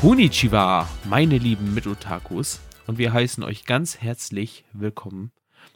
[0.00, 2.60] Konnichiwa, meine lieben Mitotakus.
[2.86, 5.32] Und wir heißen euch ganz herzlich willkommen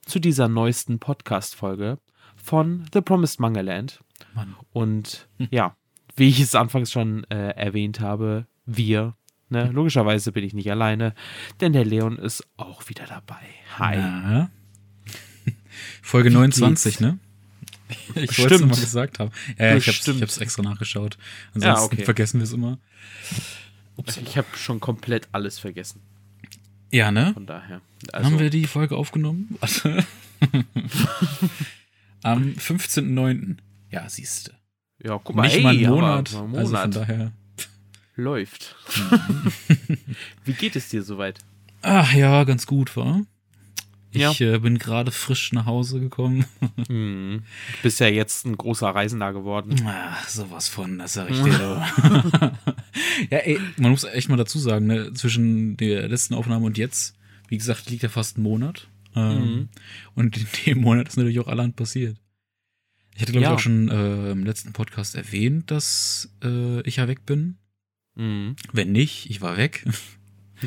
[0.06, 1.98] zu dieser neuesten Podcast-Folge
[2.37, 4.00] von The Promised Manga Land.
[4.33, 4.55] Mann.
[4.73, 5.77] Und ja,
[6.14, 9.16] wie ich es anfangs schon äh, erwähnt habe, wir,
[9.48, 11.14] ne, logischerweise bin ich nicht alleine,
[11.61, 13.42] denn der Leon ist auch wieder dabei.
[13.80, 13.97] Hi.
[13.97, 14.50] Na?
[16.00, 17.00] Folge Wie 29, geht's?
[17.00, 17.19] ne?
[18.14, 19.33] Ich wollte es mal gesagt haben.
[19.59, 20.19] Ja, ich hab's, Bestimmt.
[20.19, 21.19] ich hab's extra nachgeschaut.
[21.55, 22.05] Ansonsten okay.
[22.05, 22.78] vergessen wir es immer.
[24.23, 26.00] Ich habe schon komplett alles vergessen.
[26.91, 27.33] Ja, ne?
[27.34, 27.80] Von daher.
[28.12, 29.56] Also, haben wir die Folge aufgenommen?
[29.61, 30.05] Warte.
[32.22, 33.56] Am 15.09.
[33.91, 34.55] Ja, siehste.
[35.02, 36.34] ja, guck mal, Nicht hey, mal einen Monat.
[36.34, 36.97] einen Also von Monat.
[36.97, 37.33] daher.
[38.14, 38.77] Läuft.
[40.45, 41.39] Wie geht es dir soweit?
[41.80, 43.22] Ach ja, ganz gut, war.
[44.14, 44.30] Ja.
[44.30, 46.44] Ich äh, bin gerade frisch nach Hause gekommen.
[46.88, 47.42] Hm.
[47.77, 49.77] Du bist ja jetzt ein großer Reisender geworden.
[49.86, 52.52] Ach, sowas von, das sag ich dir doch.
[53.30, 57.16] ja, ey, man muss echt mal dazu sagen, ne, zwischen der letzten Aufnahme und jetzt,
[57.48, 58.88] wie gesagt, liegt ja fast ein Monat.
[59.14, 59.68] Ähm, Mhm.
[60.14, 62.16] Und in dem Monat ist natürlich auch allerhand passiert.
[63.14, 63.50] Ich hatte, glaube Ja.
[63.50, 67.58] ich, auch schon äh, im letzten Podcast erwähnt, dass äh, ich ja weg bin.
[68.14, 68.56] Mhm.
[68.72, 69.84] Wenn nicht, ich war weg.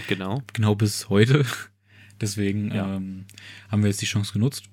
[0.07, 0.41] Genau.
[0.53, 1.45] genau bis heute.
[2.21, 2.95] Deswegen Ja.
[2.95, 3.25] ähm,
[3.69, 4.65] haben wir jetzt die Chance genutzt.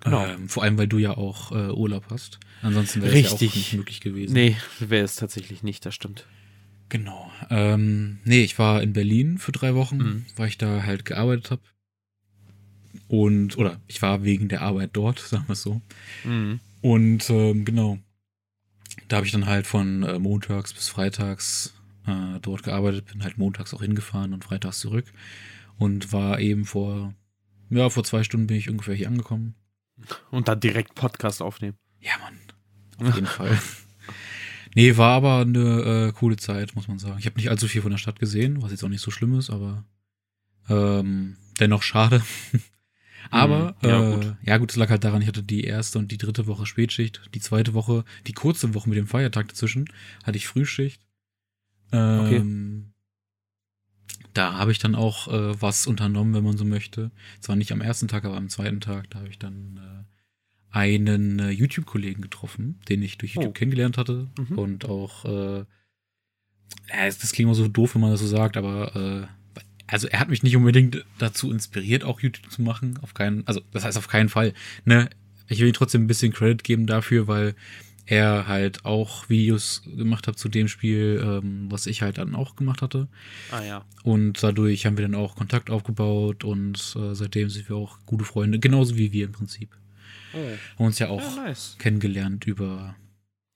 [0.00, 0.24] Genau.
[0.26, 2.40] Ähm, vor allem, weil du ja auch äh, Urlaub hast.
[2.62, 4.32] Ansonsten wäre es ja auch nicht möglich gewesen.
[4.32, 6.26] Nee, wäre es tatsächlich nicht, das stimmt.
[6.88, 7.30] Genau.
[7.50, 10.26] Ähm, nee, ich war in Berlin für drei Wochen, Mhm.
[10.36, 11.62] weil ich da halt gearbeitet habe.
[13.08, 15.80] Und, oder ich war wegen der Arbeit dort, sagen wir es so.
[16.24, 16.60] Mhm.
[16.80, 17.98] Und ähm, genau.
[19.08, 21.74] Da habe ich dann halt von äh, montags bis freitags
[22.06, 25.12] äh, dort gearbeitet, bin halt montags auch hingefahren und freitags zurück.
[25.78, 27.14] Und war eben vor,
[27.70, 29.54] ja, vor zwei Stunden bin ich ungefähr hier angekommen.
[30.30, 31.76] Und dann direkt Podcast aufnehmen.
[32.00, 33.08] Ja, Mann.
[33.08, 33.58] Auf jeden Fall.
[34.74, 37.16] Nee, war aber eine äh, coole Zeit, muss man sagen.
[37.18, 39.38] Ich habe nicht allzu viel von der Stadt gesehen, was jetzt auch nicht so schlimm
[39.38, 39.86] ist, aber
[40.68, 42.22] ähm, dennoch schade.
[43.30, 44.36] aber Mhm, ja, äh, gut.
[44.42, 47.22] ja gut, es lag halt daran, ich hatte die erste und die dritte Woche Spätschicht.
[47.32, 49.86] Die zweite Woche, die kurze Woche mit dem Feiertag dazwischen,
[50.24, 51.00] hatte ich Frühschicht.
[51.90, 52.92] Ähm,
[54.36, 57.10] Da habe ich dann auch äh, was unternommen, wenn man so möchte.
[57.40, 61.38] Zwar nicht am ersten Tag, aber am zweiten Tag, da habe ich dann äh, einen
[61.38, 63.52] äh, YouTube-Kollegen getroffen, den ich durch YouTube Oh.
[63.52, 64.28] kennengelernt hatte.
[64.38, 64.58] Mhm.
[64.58, 65.64] Und auch, äh,
[66.90, 70.28] das klingt immer so doof, wenn man das so sagt, aber äh, also er hat
[70.28, 72.98] mich nicht unbedingt dazu inspiriert, auch YouTube zu machen.
[73.02, 74.52] Auf keinen, also das heißt auf keinen Fall.
[74.84, 75.08] Ne?
[75.48, 77.54] Ich will ihm trotzdem ein bisschen Credit geben dafür, weil
[78.06, 82.54] er halt auch Videos gemacht hat zu dem Spiel, ähm, was ich halt dann auch
[82.56, 83.08] gemacht hatte.
[83.50, 83.84] Ah ja.
[84.04, 88.24] Und dadurch haben wir dann auch Kontakt aufgebaut und äh, seitdem sind wir auch gute
[88.24, 89.76] Freunde, genauso wie wir im Prinzip.
[90.34, 90.38] Oh.
[90.78, 91.76] Haben uns ja auch Ja, nice.
[91.78, 92.94] kennengelernt über,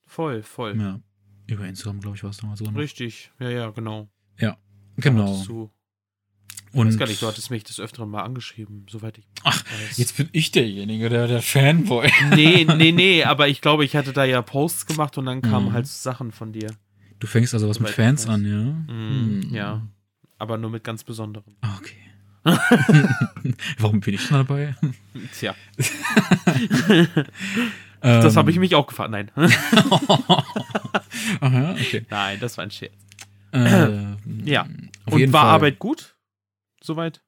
[0.06, 0.76] Voll, voll.
[0.78, 1.00] ja,
[1.46, 2.80] über Instagram, glaube ich, war es damals sogar noch.
[2.80, 3.30] Richtig.
[3.38, 4.08] Ja, ja, genau.
[4.38, 4.56] Ja,
[4.96, 5.28] genau.
[5.34, 5.48] hattest
[6.72, 9.26] Du, ich Und weiß gar nicht, du hattest mich des Öfteren mal angeschrieben, soweit ich
[9.42, 9.98] Ach, weiß.
[9.98, 12.10] jetzt bin ich derjenige, der, der Fanboy.
[12.34, 15.68] Nee, nee, nee, aber ich glaube, ich hatte da ja Posts gemacht und dann kamen
[15.70, 15.72] Mhm.
[15.72, 16.70] halt Sachen von dir.
[17.18, 18.92] Du fängst also was mit Soweit Fans an, ja?
[18.94, 19.54] Mhm, Hm.
[19.54, 19.86] Ja.
[20.38, 21.56] Aber nur mit ganz besonderen.
[21.60, 21.96] Ah, Okay.
[23.78, 24.74] Warum bin ich denn dabei?
[25.38, 25.54] Tja,
[28.00, 29.10] das Ähm, habe ich mich auch gefragt.
[29.10, 29.30] Nein.
[31.40, 32.06] Aha, okay.
[32.08, 32.92] Nein, das war ein Scherz.
[33.52, 34.14] Äh,
[34.44, 34.66] Ja.
[35.06, 35.50] Und war Fall.
[35.50, 36.14] Arbeit gut?
[36.82, 37.22] Soweit?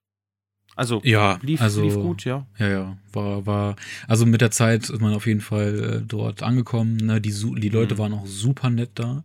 [0.74, 2.46] Also, Ja, lief, also, lief gut, ja.
[2.58, 3.76] Ja, ja, war, war,
[4.08, 6.96] also mit der Zeit ist man auf jeden Fall äh, dort angekommen.
[6.96, 7.20] Ne?
[7.20, 7.98] Die, die Leute Mhm.
[7.98, 9.24] waren auch super nett da,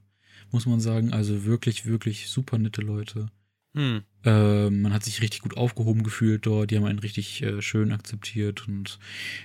[0.51, 1.13] muss man sagen.
[1.13, 3.27] Also wirklich, wirklich super nette Leute.
[3.75, 4.01] Hm.
[4.25, 6.69] Äh, man hat sich richtig gut aufgehoben gefühlt dort.
[6.71, 8.67] Die haben einen richtig äh, schön akzeptiert.
[8.67, 8.99] Und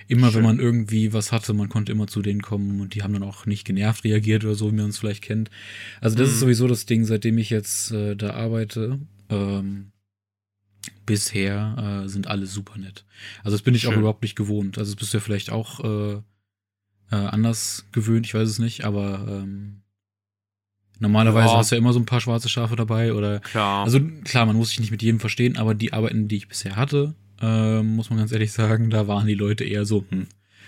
[0.09, 0.37] immer Schön.
[0.39, 3.23] wenn man irgendwie was hatte, man konnte immer zu denen kommen und die haben dann
[3.23, 5.49] auch nicht genervt reagiert oder so, wie man es vielleicht kennt.
[6.01, 6.33] Also das Mhm.
[6.33, 8.99] ist sowieso das Ding, seitdem ich jetzt äh, da arbeite.
[9.29, 9.91] Ähm,
[11.05, 13.05] bisher äh, sind alle super nett.
[13.43, 13.99] Also das bin ich auch Schön.
[13.99, 14.77] überhaupt nicht gewohnt.
[14.77, 16.13] Also das bist du ja vielleicht auch äh,
[17.11, 19.81] äh, anders gewöhnt, ich weiß es nicht, aber ähm,
[20.99, 21.57] normalerweise Ja.
[21.57, 23.83] hast du ja immer so ein paar schwarze Schafe dabei oder Klar.
[23.83, 26.75] also klar, man muss sich nicht mit jedem verstehen, aber die Arbeiten, die ich bisher
[26.75, 30.27] hatte, ähm, muss man ganz ehrlich sagen, da waren die Leute eher so, hm,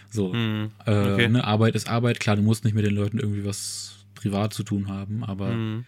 [0.09, 0.71] so, hm.
[0.85, 1.29] äh, okay.
[1.29, 4.63] ne, Arbeit ist Arbeit, klar, du musst nicht mit den Leuten irgendwie was privat zu
[4.63, 5.85] tun haben, aber Hm.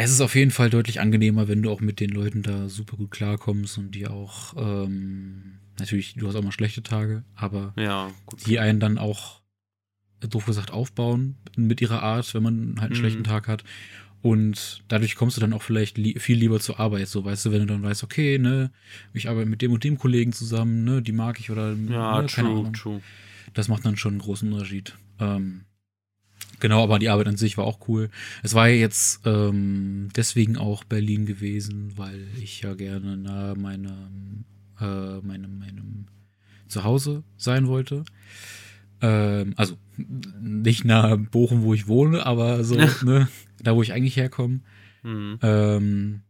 [0.00, 2.96] Es ist auf jeden Fall deutlich angenehmer, wenn du auch mit den Leuten da super
[2.96, 8.10] gut klarkommst und die auch, ähm, natürlich, du hast auch mal schlechte Tage, aber Ja,
[8.46, 9.40] die einen dann auch,
[10.20, 12.94] doof gesagt, aufbauen mit ihrer Art, wenn man halt einen Mhm.
[12.94, 13.64] schlechten Tag hat.
[14.22, 17.52] Und dadurch kommst du dann auch vielleicht li viel lieber zur Arbeit, so weißt du,
[17.52, 18.70] wenn du dann weißt, okay, ne,
[19.14, 22.26] ich arbeite mit dem und dem Kollegen zusammen, ne, die mag ich oder Ja, ne,
[22.26, 23.00] true, true.
[23.54, 24.94] Das macht dann schon einen großen Unterschied.
[25.18, 25.62] Ähm,
[26.60, 28.10] Genau, aber die Arbeit an sich war auch cool.
[28.42, 34.44] Es war ja jetzt ähm, deswegen auch Berlin gewesen, weil ich ja gerne nahe meinem,
[34.80, 36.06] äh, meinem, meinem
[36.68, 38.04] Zuhause sein wollte.
[39.00, 43.28] Ähm, also nicht nahe Bochum, wo ich wohne, aber so, ne,
[43.62, 44.60] da wo ich eigentlich herkomme.
[45.02, 45.38] Mhm.
[45.42, 46.20] Ähm,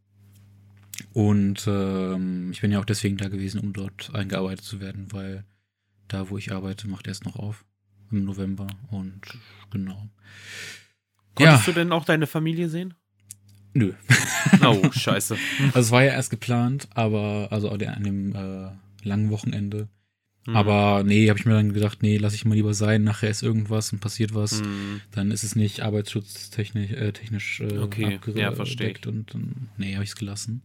[1.13, 5.45] und ähm, ich bin ja auch deswegen da gewesen, um dort eingearbeitet zu werden, weil
[6.09, 7.65] da, wo ich arbeite, macht erst noch auf
[8.11, 8.67] im November.
[8.91, 9.21] Und
[9.71, 10.09] genau.
[11.35, 11.73] Konntest ja.
[11.73, 12.95] du denn auch deine Familie sehen?
[13.73, 13.93] Nö.
[14.63, 15.37] Oh, scheiße.
[15.69, 18.71] also es war ja erst geplant, aber also an dem äh,
[19.07, 19.89] langen Wochenende.
[20.47, 20.57] Mhm.
[20.57, 23.05] Aber nee, habe ich mir dann gedacht, nee, lass ich mal lieber sein.
[23.05, 24.63] Nachher ist irgendwas und passiert was.
[24.63, 25.01] Mhm.
[25.13, 28.19] Dann ist es nicht arbeitsschutztechnisch äh, technisch, äh, okay.
[28.35, 30.63] ja, und dann, nee, habe ich es gelassen.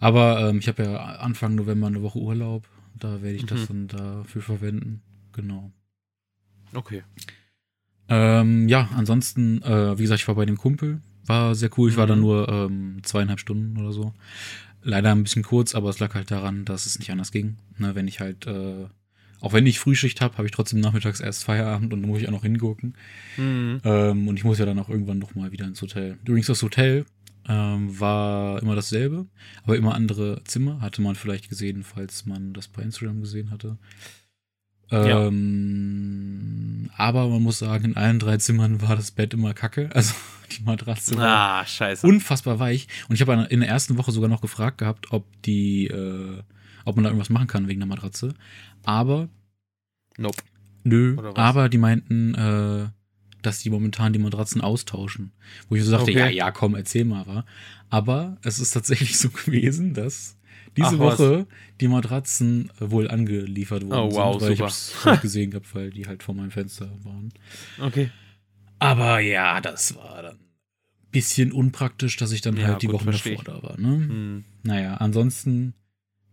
[0.00, 2.68] Aber ähm, ich habe ja Anfang November eine Woche Urlaub.
[2.98, 3.46] Da werde ich mhm.
[3.48, 5.02] das dann dafür verwenden.
[5.32, 5.72] Genau.
[6.74, 7.02] Okay.
[8.08, 11.00] Ähm, ja, ansonsten, äh, wie gesagt, ich war bei dem Kumpel.
[11.24, 11.90] War sehr cool.
[11.90, 12.20] Ich war da mhm.
[12.20, 14.12] nur ähm, zweieinhalb Stunden oder so.
[14.82, 17.56] Leider ein bisschen kurz, aber es lag halt daran, dass es nicht anders ging.
[17.78, 18.86] Ne, wenn ich halt, äh,
[19.40, 22.26] auch wenn ich Frühschicht habe, habe ich trotzdem nachmittags erst Feierabend und dann muss ich
[22.26, 22.94] auch noch hingucken.
[23.36, 23.80] Mhm.
[23.84, 26.18] Ähm, und ich muss ja dann auch irgendwann noch mal wieder ins Hotel.
[26.24, 27.06] Übrigens, das Hotel
[27.48, 29.26] ähm, war immer dasselbe,
[29.64, 30.80] aber immer andere Zimmer.
[30.80, 33.78] Hatte man vielleicht gesehen, falls man das bei Instagram gesehen hatte.
[34.92, 36.94] Ähm, ja.
[36.98, 39.90] Aber man muss sagen, in allen drei Zimmern war das Bett immer kacke.
[39.94, 40.14] Also
[40.56, 42.06] die Matratze war ah, scheiße.
[42.06, 42.86] unfassbar weich.
[43.08, 46.42] Und ich habe in der ersten Woche sogar noch gefragt gehabt, ob die, äh,
[46.84, 48.34] ob man da irgendwas machen kann wegen der Matratze.
[48.84, 49.30] Aber
[50.18, 50.42] nope.
[50.84, 52.88] Nö, aber die meinten, äh,
[53.40, 55.32] dass die momentan die Matratzen austauschen.
[55.68, 56.18] Wo ich so sagte, okay.
[56.18, 57.44] ja, ja, komm, erzähl mal, wa?
[57.90, 60.36] Aber es ist tatsächlich so gewesen, dass
[60.76, 61.46] diese Ach, Woche
[61.80, 63.92] die Matratzen wohl angeliefert wurden.
[63.92, 64.68] Oh, wow, sind, weil super.
[64.68, 67.32] ich hab's gesehen gehabt, weil die halt vor meinem Fenster waren.
[67.80, 68.10] Okay.
[68.78, 72.96] Aber ja, das war dann ein bisschen unpraktisch, dass ich dann ja, halt die gut,
[72.96, 73.78] Wochen davor da war.
[73.78, 73.88] Ne?
[73.88, 74.44] Hm.
[74.62, 75.74] Naja, ansonsten,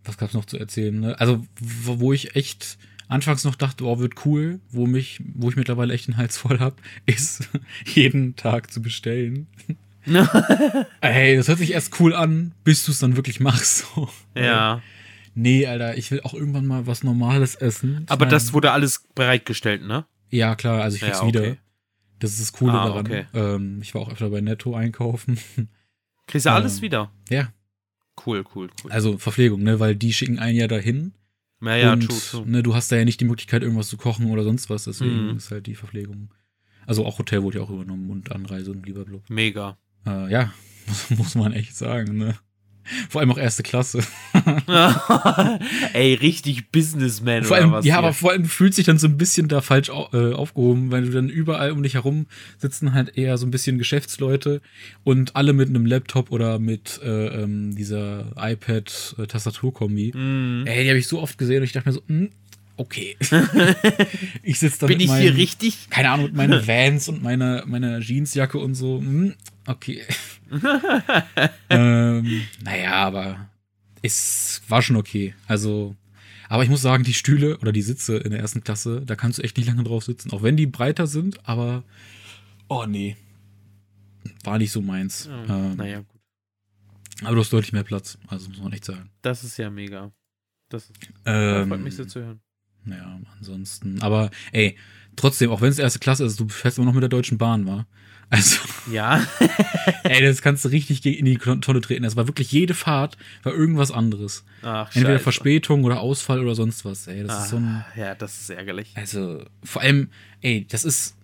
[0.03, 1.00] was gab's noch zu erzählen?
[1.00, 1.19] Ne?
[1.19, 2.77] Also, wo, wo ich echt
[3.07, 6.59] anfangs noch dachte, oh, wird cool, wo mich, wo ich mittlerweile echt den Hals voll
[6.59, 7.50] hab, ist
[7.86, 9.47] jeden Tag zu bestellen.
[11.01, 13.85] Ey, das hört sich erst cool an, bis du es dann wirklich machst.
[13.95, 14.09] So.
[14.35, 14.81] Ja.
[15.35, 18.01] Nee, Alter, ich will auch irgendwann mal was Normales essen.
[18.03, 20.06] Ich Aber mein, das wurde alles bereitgestellt, ne?
[20.29, 21.27] Ja, klar, also ich krieg's ja, okay.
[21.27, 21.57] wieder.
[22.19, 23.06] Das ist das Coole ah, daran.
[23.06, 23.25] Okay.
[23.33, 25.39] Ähm, ich war auch öfter bei Netto einkaufen.
[26.27, 27.12] Kriegst du alles ähm, wieder?
[27.29, 27.53] Ja.
[28.25, 28.91] Cool, cool, cool.
[28.91, 29.79] Also Verpflegung, ne?
[29.79, 31.13] Weil die schicken einen ja dahin.
[31.62, 32.50] Ja, ja, und, true, true.
[32.50, 35.31] Ne, du hast da ja nicht die Möglichkeit, irgendwas zu kochen oder sonst was, deswegen
[35.31, 35.38] mhm.
[35.38, 36.29] ist halt die Verpflegung.
[36.85, 39.29] Also auch Hotel wurde ja auch übernommen und Anreise und lieber blub.
[39.29, 39.77] Mega.
[40.06, 40.54] Äh, ja,
[40.88, 42.36] muss, muss man echt sagen, ne?
[43.10, 44.00] Vor allem auch erste Klasse.
[45.94, 47.86] Ey, richtig Businessman vor allem, oder was?
[47.86, 48.00] Ja, hier?
[48.00, 51.12] aber vor allem fühlt sich dann so ein bisschen da falsch äh, aufgehoben, weil du
[51.12, 52.25] dann überall um dich herum
[52.57, 54.62] sitzen halt eher so ein bisschen Geschäftsleute
[55.04, 60.13] und alle mit einem Laptop oder mit äh, ähm, dieser iPad-Tastaturkombi.
[60.15, 60.65] Mm.
[60.65, 62.29] Ey, die habe ich so oft gesehen und ich dachte mir so, mh, hm,
[62.77, 63.18] okay.
[64.44, 65.89] ich sitze da Bin ich meinen, hier richtig?
[65.91, 69.00] Keine Ahnung, mit meinen Vans und meiner, meiner Jeansjacke und so.
[69.00, 69.36] Hm,
[69.69, 70.03] okay.
[71.69, 73.49] ähm, naja, aber
[74.01, 75.35] es war schon okay.
[75.47, 75.95] Also,
[76.47, 79.39] aber ich muss sagen, die Stühle oder die Sitze in der ersten Klasse, da kannst
[79.39, 80.31] du echt nicht lange drauf sitzen.
[80.31, 81.83] Auch wenn die breiter sind, aber
[82.67, 83.17] oh nee.
[84.43, 85.25] War nicht so meins.
[85.25, 86.21] Ja, ähm, naja, gut.
[87.23, 89.09] Aber du hast deutlich mehr Platz, also muss man echt sagen.
[89.21, 90.11] Das ist ja mega.
[90.69, 90.93] Das, ist,
[91.25, 92.41] ähm, freut mich so zu hören.
[92.85, 94.01] Ja, ansonsten.
[94.01, 94.77] Aber ey,
[95.16, 97.66] trotzdem, auch wenn es erste Klasse ist, du fährst immer noch mit der Deutschen Bahn,
[97.66, 97.86] war.
[98.30, 98.60] Also.
[98.92, 99.25] Ja.
[100.04, 102.04] ey, das kannst du richtig in die Tonne treten.
[102.04, 104.44] Das war wirklich jede Fahrt war irgendwas anderes.
[104.62, 105.24] Ach, Entweder Scheiße.
[105.24, 107.08] Verspätung oder Ausfall oder sonst was.
[107.08, 107.86] Ey, das ah, ist so ein.
[107.96, 108.92] Ja, das ist ärgerlich.
[108.96, 110.10] Also, vor allem,
[110.42, 111.16] ey, das ist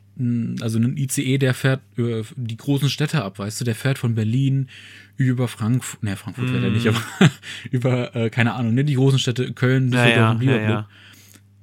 [0.61, 4.15] also ein ICE, der fährt über die großen Städte ab, weißt du, der fährt von
[4.15, 4.69] Berlin
[5.17, 6.51] über Frankfurt, ne, Frankfurt mm.
[6.51, 7.01] fährt er nicht, aber
[7.71, 10.89] über, äh, keine Ahnung, ne, die großen Städte, Köln, Düsseldorf ja, und ja, ja.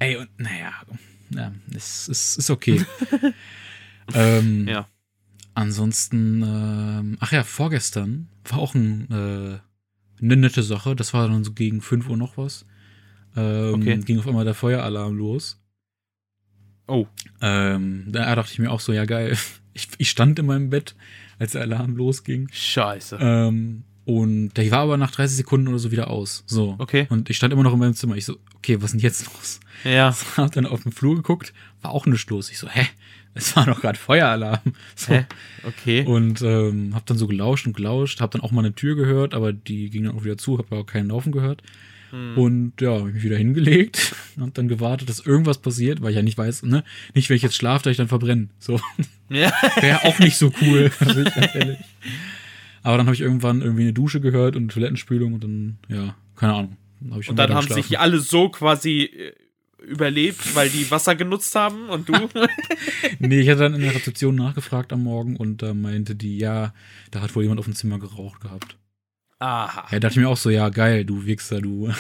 [0.00, 0.73] Ey, und naja,
[1.34, 2.84] ja, es ist, ist okay.
[4.14, 4.88] ähm, ja.
[5.54, 10.96] Ansonsten, ähm, ach ja, vorgestern war auch ein, äh, eine nette Sache.
[10.96, 12.64] Das war dann so gegen 5 Uhr noch was.
[13.36, 13.98] Ähm, okay.
[13.98, 15.60] Ging auf einmal der Feueralarm los.
[16.86, 17.06] Oh.
[17.40, 19.36] Ähm, da dachte ich mir auch so, ja geil.
[19.74, 20.94] Ich, ich stand in meinem Bett,
[21.38, 22.46] als der Alarm losging.
[22.52, 23.16] Scheiße.
[23.18, 26.42] Ähm, und der war aber nach 30 Sekunden oder so wieder aus.
[26.47, 26.75] So.
[26.78, 27.06] Okay.
[27.09, 28.16] Und ich stand immer noch in meinem Zimmer.
[28.16, 29.61] Ich so, okay, was ist denn jetzt los?
[29.85, 30.14] Ja.
[30.37, 32.50] hab dann auf den Flur geguckt, war auch nicht los.
[32.50, 32.87] Ich so, hä?
[33.35, 34.61] Es war doch gerade Feueralarm.
[34.97, 35.14] So.
[35.14, 35.25] Hä?
[35.64, 36.04] Okay.
[36.04, 39.35] Und ähm, hab dann so gelauscht und gelauscht, hab dann auch mal eine Tür gehört,
[39.35, 41.62] aber die ging dann auch wieder zu, hab aber auch keinen Laufen gehört.
[42.11, 42.37] Hm.
[42.37, 46.23] Und ja, ich mich wieder hingelegt und dann gewartet, dass irgendwas passiert, weil ich ja
[46.23, 48.49] nicht weiß, ne, nicht wenn ich jetzt schlafe, dass ich dann verbrenne.
[48.59, 48.80] So.
[49.30, 49.50] Ja.
[49.80, 51.78] Wäre auch nicht so cool, ich ehrlich.
[52.82, 56.16] Aber dann habe ich irgendwann irgendwie eine Dusche gehört und eine Toilettenspülung und dann, ja,
[56.36, 56.76] keine Ahnung.
[57.10, 59.32] Hab und dann haben sich alle so quasi äh,
[59.82, 62.12] überlebt, weil die Wasser genutzt haben und du?
[63.18, 66.72] nee, ich hatte dann in der Rezeption nachgefragt am Morgen und da meinte die, ja,
[67.10, 68.76] da hat wohl jemand auf dem Zimmer geraucht gehabt.
[69.38, 69.88] Aha.
[69.90, 71.92] Ja, dachte ich mir auch so, ja, geil, du Wichser, du.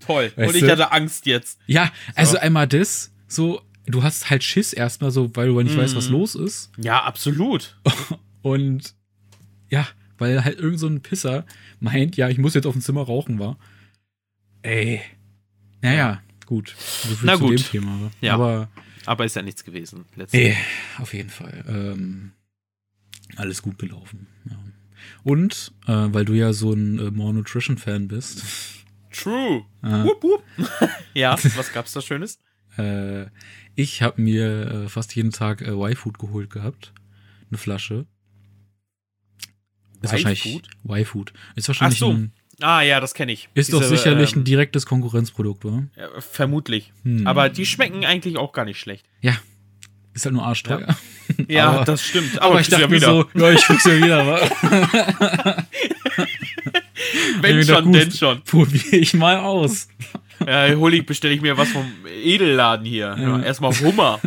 [0.00, 0.32] Toll.
[0.34, 0.70] Weißt und ich du?
[0.70, 1.58] hatte Angst jetzt.
[1.66, 2.38] Ja, also so.
[2.38, 5.80] einmal das, so, du hast halt Schiss erstmal so, weil du nicht mm.
[5.80, 6.12] weißt, was mhm.
[6.12, 6.70] los ist.
[6.78, 7.78] Ja, absolut.
[8.42, 8.94] Und
[9.70, 9.86] ja,
[10.22, 11.44] weil halt irgend so ein Pisser
[11.80, 13.58] meint, ja, ich muss jetzt auf dem Zimmer rauchen, war.
[14.62, 15.00] Ey.
[15.80, 16.76] Naja, gut.
[16.78, 17.70] So Na gut.
[17.70, 18.12] Thema.
[18.20, 18.34] Ja.
[18.34, 18.68] Aber,
[19.04, 20.04] aber ist ja nichts gewesen.
[20.30, 20.56] Ey,
[20.98, 21.64] auf jeden Fall.
[21.66, 22.30] Ähm,
[23.34, 24.28] alles gut gelaufen.
[24.48, 24.56] Ja.
[25.24, 28.44] Und, äh, weil du ja so ein äh, More Nutrition-Fan bist.
[29.10, 29.64] True.
[29.82, 30.44] Äh, wupp, wupp.
[31.14, 32.38] ja, was gab's da Schönes?
[32.78, 33.26] Äh,
[33.74, 36.92] ich habe mir äh, fast jeden Tag äh, Y-Food geholt gehabt.
[37.50, 38.06] Eine Flasche.
[40.02, 41.32] Ist wahrscheinlich Y-Food.
[41.56, 42.12] Ist wahrscheinlich Ach so.
[42.12, 43.48] ein Ah ja, das kenne ich.
[43.54, 45.84] Ist Diese, doch sicherlich ähm, ein direktes Konkurrenzprodukt, oder?
[45.96, 46.92] Ja, vermutlich.
[47.02, 47.26] Hm.
[47.26, 49.04] Aber die schmecken eigentlich auch gar nicht schlecht.
[49.20, 49.36] Ja.
[50.14, 50.86] Ist halt nur arschteuer.
[51.38, 52.38] Ja, ja aber, das stimmt.
[52.38, 55.66] Aber, aber ich dachte ja mir so, ja, ich krieg's ja wieder?
[57.40, 58.42] Wenn schon, gut, denn schon.
[58.42, 59.88] Probiere ich mal aus.
[60.46, 61.86] Ja, hol ich, bestelle ich mir was vom
[62.22, 63.16] Edelladen hier.
[63.18, 63.40] Ja.
[63.42, 64.20] Erstmal Hummer.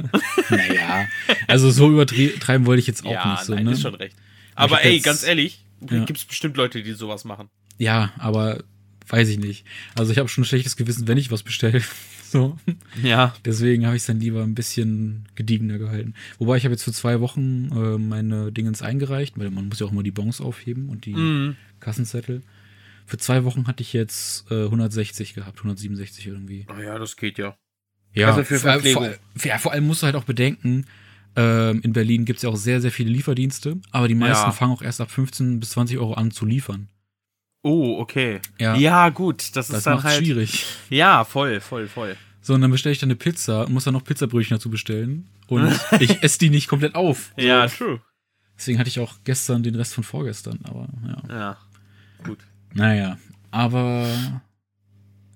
[0.49, 1.05] naja,
[1.47, 3.53] also so übertreiben wollte ich jetzt auch ja, nicht so.
[3.53, 3.71] Nein, ne?
[3.71, 4.15] ist schon recht.
[4.55, 6.03] Aber ey, ganz ehrlich, ja.
[6.05, 7.49] gibt es bestimmt Leute, die sowas machen.
[7.77, 8.63] Ja, aber
[9.07, 9.65] weiß ich nicht.
[9.95, 11.81] Also ich habe schon ein schlechtes Gewissen, wenn ich was bestelle.
[12.23, 12.57] so.
[13.03, 13.35] Ja.
[13.45, 16.13] Deswegen habe ich es dann lieber ein bisschen gediegener gehalten.
[16.39, 19.85] Wobei ich habe jetzt für zwei Wochen äh, meine Dingens eingereicht, weil man muss ja
[19.85, 21.55] auch immer die Bons aufheben und die mm.
[21.79, 22.41] Kassenzettel.
[23.05, 26.65] Für zwei Wochen hatte ich jetzt äh, 160 gehabt, 167 irgendwie.
[26.67, 27.55] Ah ja, das geht ja.
[28.13, 29.09] Ja, also für vor, vor,
[29.43, 30.85] ja, vor allem musst du halt auch bedenken,
[31.35, 34.51] ähm, in Berlin gibt es ja auch sehr, sehr viele Lieferdienste, aber die meisten ja.
[34.51, 36.87] fangen auch erst ab 15 bis 20 Euro an zu liefern.
[37.61, 38.41] Oh, okay.
[38.59, 40.65] Ja, ja gut, das, das ist dann halt schwierig.
[40.89, 42.15] Ja, voll, voll, voll.
[42.41, 45.27] So, und dann bestelle ich dann eine Pizza und muss dann noch Pizzabrötchen dazu bestellen.
[45.47, 47.33] Und ich esse die nicht komplett auf.
[47.35, 47.41] So.
[47.41, 48.01] Ja, true.
[48.55, 51.35] Deswegen hatte ich auch gestern den Rest von vorgestern, aber ja.
[51.35, 51.57] Ja,
[52.23, 52.39] gut.
[52.73, 53.17] Naja,
[53.51, 54.07] aber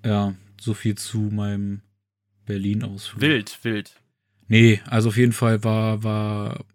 [0.06, 1.82] ja, so viel zu meinem
[2.46, 3.22] Berlin-Ausflug.
[3.22, 4.00] Wild, wild.
[4.50, 6.66] Nee, also auf jeden Fall war, war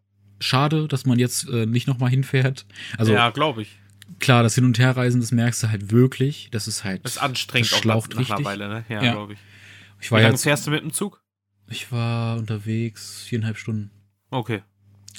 [0.41, 2.67] schade, dass man jetzt äh, nicht nochmal hinfährt.
[2.97, 3.79] Also, ja, glaube ich
[4.19, 6.49] klar, das Hin- und Herreisen, das merkst du halt wirklich.
[6.51, 7.05] Das ist halt.
[7.05, 8.85] Das ist anstrengend das schlaucht auch nach, nach Weile, ne?
[8.89, 9.13] Ja, ja.
[9.13, 9.39] glaube ich.
[10.01, 11.23] ich war Wie lange fährst du mit dem Zug?
[11.69, 13.91] Ich war unterwegs viereinhalb Stunden.
[14.31, 14.63] Okay.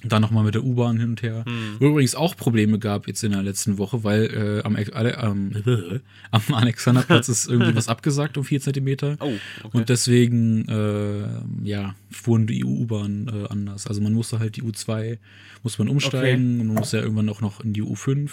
[0.04, 1.46] Und dann nochmal mit der U-Bahn hin und her.
[1.46, 1.78] Hm.
[1.80, 6.00] Wo übrigens auch Probleme gab jetzt in der letzten Woche, weil äh, am, äh,
[6.32, 9.16] am Alexanderplatz ist irgendwie was abgesagt um vier Zentimeter.
[9.20, 9.32] Oh,
[9.64, 9.78] okay.
[9.78, 13.88] Und deswegen, äh, ja, fuhren die U-Bahn äh, anders.
[13.88, 15.18] Also man musste halt die U2,
[15.64, 16.62] muss man umsteigen okay.
[16.62, 18.32] und man muss ja irgendwann auch noch in die U5.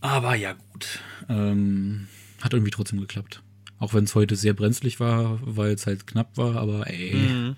[0.00, 0.98] Aber ja, gut.
[1.28, 2.08] Ähm,
[2.40, 3.42] hat irgendwie trotzdem geklappt.
[3.78, 7.14] Auch wenn es heute sehr brenzlig war, weil es halt knapp war, aber ey.
[7.14, 7.56] Mhm.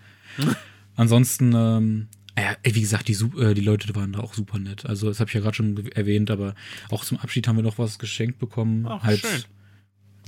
[0.97, 4.86] Ansonsten, ähm, ja, ey, wie gesagt, die, äh, die Leute waren da auch super nett.
[4.86, 6.54] Also, das habe ich ja gerade schon erwähnt, aber
[6.90, 8.86] auch zum Abschied haben wir noch was geschenkt bekommen.
[8.88, 9.44] Ach, halt schön.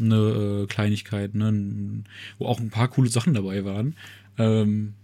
[0.00, 2.04] eine äh, Kleinigkeit, ne,
[2.38, 3.96] wo auch ein paar coole Sachen dabei waren.
[4.38, 4.94] Ähm,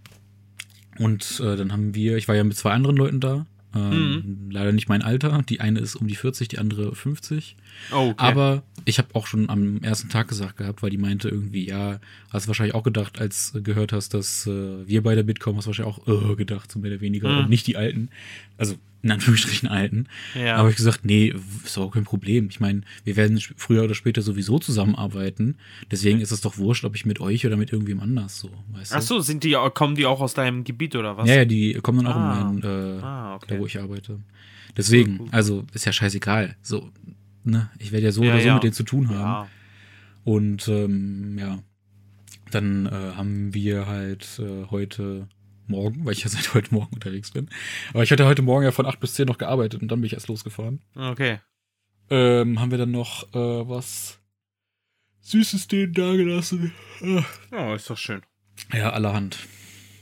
[0.97, 3.45] und äh, dann haben wir, ich war ja mit zwei anderen Leuten da,
[3.75, 4.51] ähm, mhm.
[4.51, 5.41] Leider nicht mein Alter.
[5.47, 7.55] Die eine ist um die 40, die andere 50.
[7.91, 8.13] Oh, okay.
[8.17, 11.99] Aber ich habe auch schon am ersten Tag gesagt gehabt, weil die meinte irgendwie, ja,
[12.29, 15.65] hast du wahrscheinlich auch gedacht, als du gehört hast, dass äh, wir beide mitkommen, hast
[15.65, 17.29] du wahrscheinlich auch äh, gedacht, so mehr oder weniger.
[17.29, 17.37] Mhm.
[17.39, 18.09] Und nicht die Alten.
[18.57, 20.07] Also in Anführungsstrichen alten.
[20.33, 20.55] Ja.
[20.55, 21.33] Aber ich gesagt, nee,
[21.63, 22.47] ist auch kein Problem.
[22.49, 25.57] Ich meine, wir werden früher oder später sowieso zusammenarbeiten.
[25.91, 28.95] Deswegen ist es doch wurscht, ob ich mit euch oder mit irgendwem anders so, weißt
[28.95, 31.27] Ach so, sind die, kommen die auch aus deinem Gebiet oder was?
[31.27, 32.49] Ja, ja, die kommen dann auch ah.
[32.49, 33.45] in mein, äh, ah, okay.
[33.49, 34.19] da wo ich arbeite.
[34.77, 36.55] Deswegen, cool, also ist ja scheißegal.
[36.61, 36.89] So,
[37.43, 38.53] ne, ich werde ja so ja, oder so ja.
[38.53, 39.49] mit denen zu tun haben.
[40.23, 41.59] Und ähm, ja,
[42.51, 45.27] dann äh, haben wir halt äh, heute
[45.73, 47.49] morgen, weil ich ja seit heute Morgen unterwegs bin.
[47.93, 50.07] Aber ich hatte heute Morgen ja von 8 bis 10 noch gearbeitet und dann bin
[50.07, 50.81] ich erst losgefahren.
[50.95, 51.39] Okay.
[52.09, 54.19] Ähm, haben wir dann noch äh, was
[55.21, 56.73] Süßes denen dagelassen.
[57.01, 57.21] Äh.
[57.51, 58.21] Oh, ist doch schön.
[58.73, 59.37] Ja, allerhand.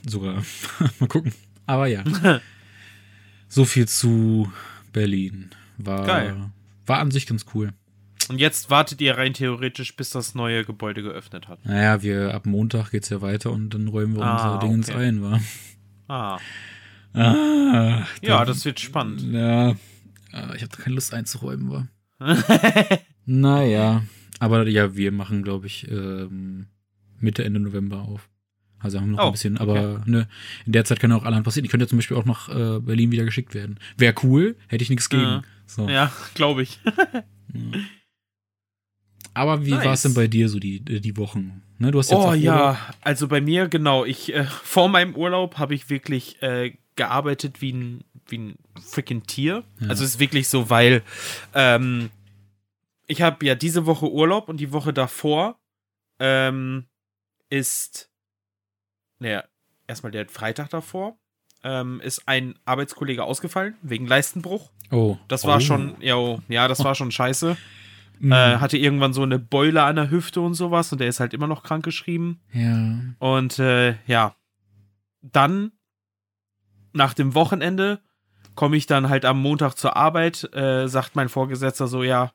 [0.06, 0.42] Sogar.
[0.98, 1.32] Mal gucken.
[1.66, 2.04] Aber ja.
[3.48, 4.52] so viel zu
[4.92, 5.50] Berlin.
[5.78, 6.50] War, Geil.
[6.86, 7.72] war an sich ganz cool.
[8.28, 11.64] Und jetzt wartet ihr rein theoretisch, bis das neue Gebäude geöffnet hat.
[11.64, 15.08] Naja, wir ab Montag geht's ja weiter und dann räumen wir ah, unser Dingens okay.
[15.08, 15.40] ein, wa?
[16.08, 16.38] Ah.
[17.14, 19.22] ah ja, dann, das wird spannend.
[19.32, 19.74] Ja.
[20.32, 21.88] Ah, ich habe keine Lust einzuräumen, wa?
[23.26, 24.02] naja.
[24.38, 26.66] Aber ja, wir machen, glaube ich, ähm,
[27.18, 28.28] Mitte, Ende November auf.
[28.78, 30.26] Also haben wir noch Oh, ein bisschen, aber ne,
[30.66, 31.64] in der Zeit kann auch allerhand passieren.
[31.64, 33.78] Ich könnte ja zum Beispiel auch nach äh, Berlin wieder geschickt werden.
[33.96, 35.22] Wäre cool, hätte ich nichts gegen.
[35.22, 35.42] Ja.
[35.66, 35.88] So.
[35.88, 36.80] Ja, glaube ich.
[39.34, 39.84] Aber wie Nice.
[39.84, 41.62] war es denn bei dir so die, die Wochen?
[41.78, 44.04] Ne, du hast jetzt Oh ja, also bei mir genau.
[44.04, 49.24] Ich äh, vor meinem Urlaub habe ich wirklich äh, gearbeitet wie ein wie ein freaking
[49.24, 49.64] Tier.
[49.80, 49.88] Ja.
[49.88, 51.02] Also es ist wirklich so, weil
[51.54, 52.10] ähm,
[53.06, 55.58] ich habe ja diese Woche Urlaub und die Woche davor
[56.18, 56.86] ähm,
[57.50, 58.10] ist
[59.18, 59.44] naja
[59.86, 61.16] erstmal der Freitag davor
[61.64, 64.70] ähm, ist ein Arbeitskollege ausgefallen wegen Leistenbruch.
[64.90, 65.16] Oh.
[65.28, 65.60] Das war oh.
[65.60, 67.56] schon ja, ja das war schon scheiße.
[68.22, 68.30] Mhm.
[68.30, 71.34] Äh, hatte irgendwann so eine Beule an der Hüfte und sowas und der ist halt
[71.34, 72.40] immer noch krank geschrieben.
[72.52, 73.00] ja.
[73.18, 74.36] Und äh, ja,
[75.22, 75.72] dann
[76.92, 78.00] nach dem Wochenende
[78.54, 82.32] komme ich dann halt am Montag zur Arbeit, äh, sagt mein Vorgesetzter so, ja,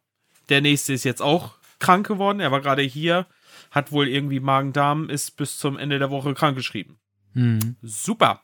[0.49, 2.41] der nächste ist jetzt auch krank geworden.
[2.41, 3.25] Er war gerade hier,
[3.71, 6.99] hat wohl irgendwie Magen-Darm, ist bis zum Ende der Woche krankgeschrieben.
[7.33, 7.77] Mhm.
[7.81, 8.41] Super.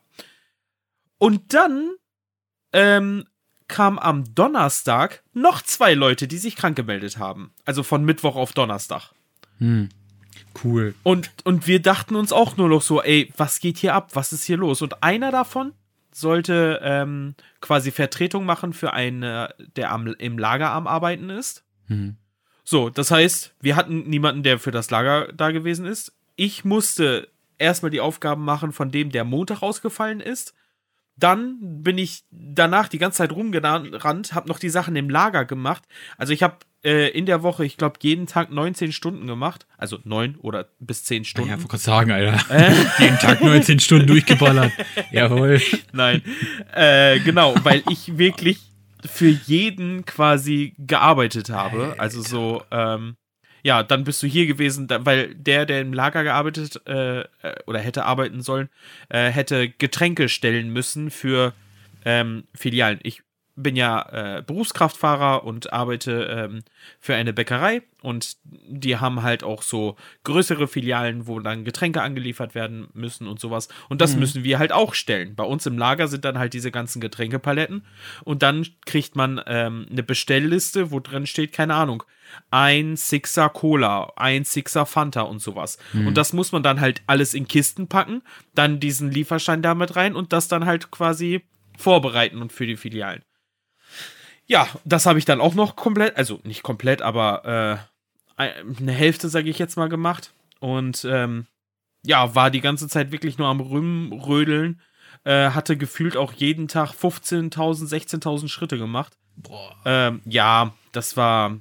[1.17, 1.91] Und dann
[2.71, 3.25] ähm,
[3.73, 7.51] kam am Donnerstag noch zwei Leute, die sich krank gemeldet haben.
[7.65, 9.11] Also von Mittwoch auf Donnerstag.
[9.57, 9.89] Mhm.
[10.63, 10.93] Cool.
[11.01, 14.11] Und, und wir dachten uns auch nur noch so, ey, was geht hier ab?
[14.13, 14.83] Was ist hier los?
[14.83, 15.73] Und einer davon
[16.11, 21.63] sollte ähm, quasi Vertretung machen für einen, der am, im Lager am Arbeiten ist.
[21.87, 22.17] Mhm.
[22.63, 26.13] So, das heißt, wir hatten niemanden, der für das Lager da gewesen ist.
[26.35, 27.27] Ich musste
[27.57, 30.53] erstmal die Aufgaben machen von dem, der Montag ausgefallen ist.
[31.15, 35.83] Dann bin ich danach die ganze Zeit rumgerannt, habe noch die Sachen im Lager gemacht.
[36.17, 39.67] Also ich habe äh, in der Woche, ich glaube, jeden Tag 19 Stunden gemacht.
[39.77, 41.49] Also 9 oder bis 10 Ja, Stunden.
[41.51, 42.39] wollte gerade sagen, Alter.
[42.99, 44.71] Jeden Tag 19 Stunden durchgeballert.
[45.11, 45.61] Jawohl.
[45.91, 46.23] Nein.
[46.73, 48.59] äh, genau, weil ich wirklich
[49.05, 51.95] für jeden quasi gearbeitet habe.
[51.97, 53.15] Also so, ähm,
[53.63, 57.25] ja, dann bist du hier gewesen, da, weil der, der im Lager gearbeitet äh, äh,
[57.65, 58.69] oder hätte arbeiten sollen,
[59.09, 61.53] äh, hätte Getränke stellen müssen für
[62.03, 62.99] ähm, Filialen.
[63.03, 63.23] Ich
[63.55, 66.63] bin ja äh, Berufskraftfahrer und arbeite ähm,
[66.99, 72.55] für eine Bäckerei und die haben halt auch so größere Filialen, wo dann Getränke angeliefert
[72.55, 73.67] werden müssen und sowas.
[73.89, 74.19] Und das Mhm.
[74.21, 75.35] müssen wir halt auch stellen.
[75.35, 77.85] Bei uns im Lager sind dann halt diese ganzen Getränkepaletten
[78.23, 82.03] und dann kriegt man ähm, eine Bestellliste, wo drin steht, keine Ahnung,
[82.49, 85.77] ein Sixer Cola, ein Sixer Fanta und sowas.
[85.93, 86.07] Mhm.
[86.07, 88.23] Und das muss man dann halt alles in Kisten packen,
[88.55, 91.43] dann diesen Lieferschein damit rein und das dann halt quasi
[91.77, 93.21] vorbereiten und für die Filialen.
[94.45, 97.79] Ja, das habe ich dann auch noch komplett, also nicht komplett, aber
[98.37, 100.31] äh, eine Hälfte, sage ich jetzt mal, gemacht.
[100.59, 101.47] Und ähm,
[102.05, 104.81] ja, war die ganze Zeit wirklich nur am Rödeln.
[105.23, 109.13] Äh, hatte gefühlt auch jeden Tag 15.000, 16.000 Schritte gemacht.
[109.37, 109.75] Boah.
[109.85, 111.57] Ähm, ja, das war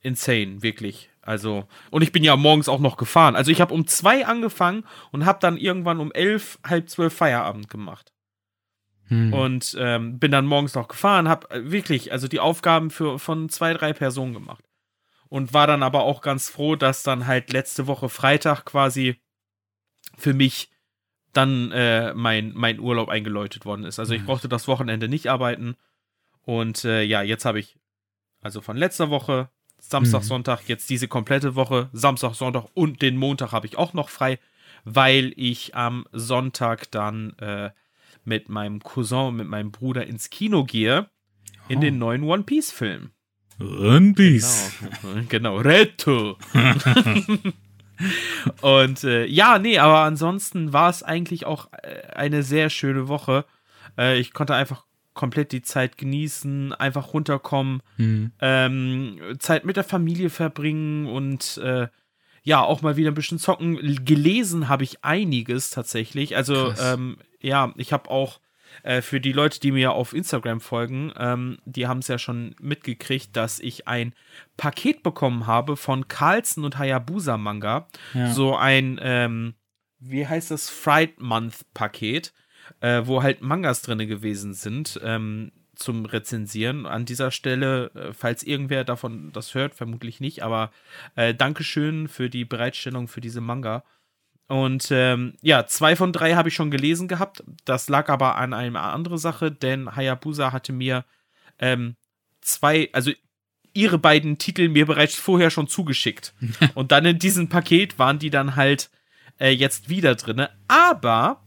[0.00, 1.10] insane, wirklich.
[1.22, 3.36] Also, und ich bin ja morgens auch noch gefahren.
[3.36, 7.68] Also, ich habe um zwei angefangen und habe dann irgendwann um elf, halb zwölf Feierabend
[7.68, 8.12] gemacht.
[9.10, 9.32] Hm.
[9.32, 13.48] Und ähm, bin dann morgens noch gefahren, habe äh, wirklich, also die Aufgaben für, von
[13.48, 14.64] zwei, drei Personen gemacht.
[15.28, 19.20] Und war dann aber auch ganz froh, dass dann halt letzte Woche Freitag quasi
[20.16, 20.70] für mich
[21.32, 23.98] dann äh, mein, mein Urlaub eingeläutet worden ist.
[23.98, 24.26] Also ich Nice.
[24.26, 25.76] brauchte das Wochenende nicht arbeiten.
[26.42, 27.78] Und äh, ja, jetzt habe ich,
[28.40, 30.26] also von letzter Woche, Samstag, Mhm.
[30.26, 34.38] Sonntag, jetzt diese komplette Woche, Samstag, Sonntag und den Montag habe ich auch noch frei,
[34.84, 37.70] weil ich am Sonntag dann äh,
[38.24, 41.08] mit meinem Cousin und mit meinem Bruder ins Kino gehe
[41.68, 41.80] in Oh.
[41.82, 43.10] den neuen One Piece Film.
[43.60, 44.72] One Piece.
[45.02, 45.56] Genau, genau.
[45.58, 46.38] Retto.
[48.62, 53.44] Und äh, ja, nee, aber ansonsten war es eigentlich auch äh, eine sehr schöne Woche.
[53.98, 58.32] Äh, ich konnte einfach komplett die Zeit genießen, einfach runterkommen, Hm.
[58.40, 61.88] ähm, Zeit mit der Familie verbringen und äh,
[62.42, 64.04] ja, auch mal wieder ein bisschen zocken.
[64.04, 66.36] Gelesen habe ich einiges tatsächlich.
[66.36, 68.40] Also, ähm, ja, ich habe auch
[68.82, 72.54] äh, für die Leute, die mir auf Instagram folgen, ähm, die haben es ja schon
[72.60, 74.14] mitgekriegt, dass ich ein
[74.56, 77.88] Paket bekommen habe von Carlsen und Hayabusa Manga.
[78.14, 78.32] Ja.
[78.32, 79.54] So ein, ähm,
[79.98, 82.32] wie heißt das, Fright Month Paket,
[82.80, 85.00] äh, wo halt Mangas drin gewesen sind.
[85.02, 86.86] Ähm, zum Rezensieren.
[86.86, 90.70] An dieser Stelle, äh, falls irgendwer davon das hört, vermutlich nicht, aber
[91.16, 93.84] äh, Dankeschön für die Bereitstellung für diese Manga.
[94.46, 97.44] Und ähm, ja, zwei von drei habe ich schon gelesen gehabt.
[97.64, 101.04] Das lag aber an einer anderen Sache, denn Hayabusa hatte mir
[101.60, 101.94] ähm,
[102.40, 103.12] zwei, also
[103.72, 106.34] ihre beiden Titel mir bereits vorher schon zugeschickt.
[106.74, 108.90] Und dann in diesem Paket waren die dann halt
[109.38, 110.50] äh, jetzt wieder drinne.
[110.66, 111.44] Aber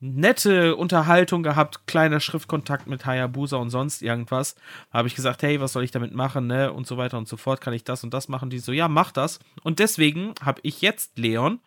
[0.00, 4.54] nette Unterhaltung gehabt, kleiner Schriftkontakt mit Hayabusa und sonst irgendwas.
[4.90, 6.72] Habe ich gesagt, hey, was soll ich damit machen, ne?
[6.72, 7.60] Und so weiter und so fort.
[7.60, 8.50] Kann ich das und das machen?
[8.50, 9.40] Die so, ja, mach das.
[9.62, 11.60] Und deswegen habe ich jetzt Leon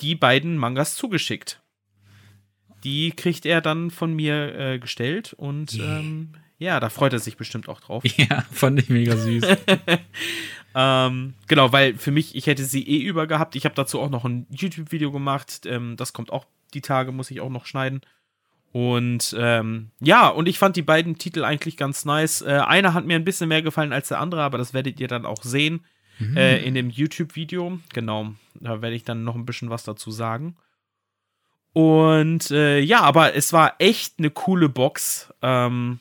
[0.00, 1.62] die beiden Mangas zugeschickt.
[2.82, 7.36] Die kriegt er dann von mir äh, gestellt und ähm, ja, da freut er sich
[7.36, 8.02] bestimmt auch drauf.
[8.16, 9.44] Ja, fand ich mega süß.
[10.74, 13.54] ähm, genau, weil für mich, ich hätte sie eh über gehabt.
[13.54, 15.66] Ich habe dazu auch noch ein YouTube-Video gemacht.
[15.66, 18.02] Ähm, das kommt auch die Tage, muss ich auch noch schneiden.
[18.72, 22.40] Und ähm, ja, und ich fand die beiden Titel eigentlich ganz nice.
[22.40, 25.08] Äh, einer hat mir ein bisschen mehr gefallen als der andere, aber das werdet ihr
[25.08, 25.84] dann auch sehen
[26.18, 26.36] mhm.
[26.36, 27.78] äh, in dem YouTube-Video.
[27.92, 30.56] Genau, da werde ich dann noch ein bisschen was dazu sagen.
[31.74, 35.32] Und äh, ja, aber es war echt eine coole Box.
[35.42, 36.00] Ähm,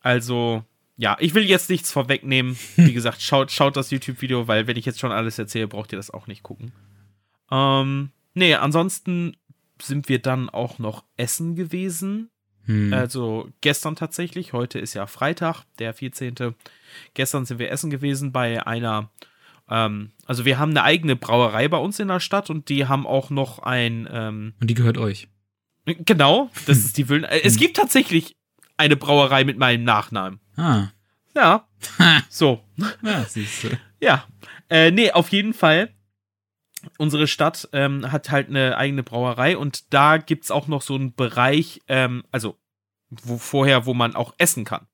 [0.00, 0.64] also,
[0.96, 2.58] ja, ich will jetzt nichts vorwegnehmen.
[2.76, 5.98] Wie gesagt, schaut, schaut das YouTube-Video, weil wenn ich jetzt schon alles erzähle, braucht ihr
[5.98, 6.72] das auch nicht gucken.
[7.50, 9.36] Ähm, nee, ansonsten
[9.82, 12.30] sind wir dann auch noch essen gewesen.
[12.64, 12.92] Hm.
[12.92, 16.34] Also gestern tatsächlich, heute ist ja Freitag, der 14.
[17.14, 19.10] Gestern sind wir essen gewesen bei einer
[19.70, 23.06] ähm, also wir haben eine eigene Brauerei bei uns in der Stadt und die haben
[23.06, 24.08] auch noch ein.
[24.10, 25.28] Ähm, und die gehört euch.
[25.86, 27.24] Genau, das ist die Willen.
[27.24, 28.36] Es gibt tatsächlich
[28.76, 30.40] eine Brauerei mit meinem Nachnamen.
[30.56, 30.88] Ah.
[31.34, 31.68] Ja.
[32.28, 32.62] so.
[33.02, 33.68] Ja, siehst du.
[34.00, 34.24] Ja.
[34.68, 35.90] Äh, nee, auf jeden Fall.
[36.98, 40.94] Unsere Stadt ähm, hat halt eine eigene Brauerei und da gibt es auch noch so
[40.94, 42.58] einen Bereich, ähm, also
[43.10, 44.86] wo, vorher, wo man auch essen kann.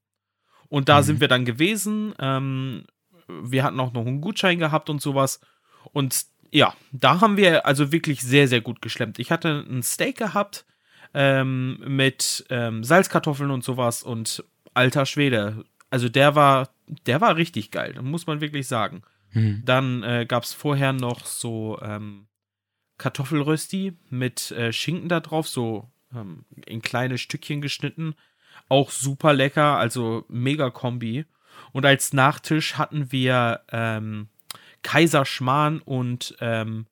[0.69, 1.05] Und da mhm.
[1.05, 2.15] sind wir dann gewesen.
[2.19, 2.85] Ähm,
[3.29, 5.41] wir hatten auch noch einen Gutschein gehabt und sowas.
[5.93, 9.19] Und ja, da haben wir also wirklich sehr, sehr gut geschlemmt.
[9.19, 10.65] Ich hatte ein Steak gehabt
[11.15, 14.45] ähm, mit ähm, Salzkartoffeln und sowas und
[14.75, 15.65] alter Schwede.
[15.91, 16.71] Also der war,
[17.07, 19.03] der war richtig geil, muss man wirklich sagen.
[19.31, 19.63] Hm.
[19.65, 22.27] Dann äh, gab es vorher noch so ähm,
[22.99, 28.15] Kartoffelrösti mit äh, Schinken da drauf, so ähm, in kleine Stückchen geschnitten.
[28.69, 31.27] Auch super lecker, also mega Kombi.
[31.73, 34.29] Und als Nachtisch hatten wir ähm,
[34.83, 36.87] Kaiserschmarrn und ähm,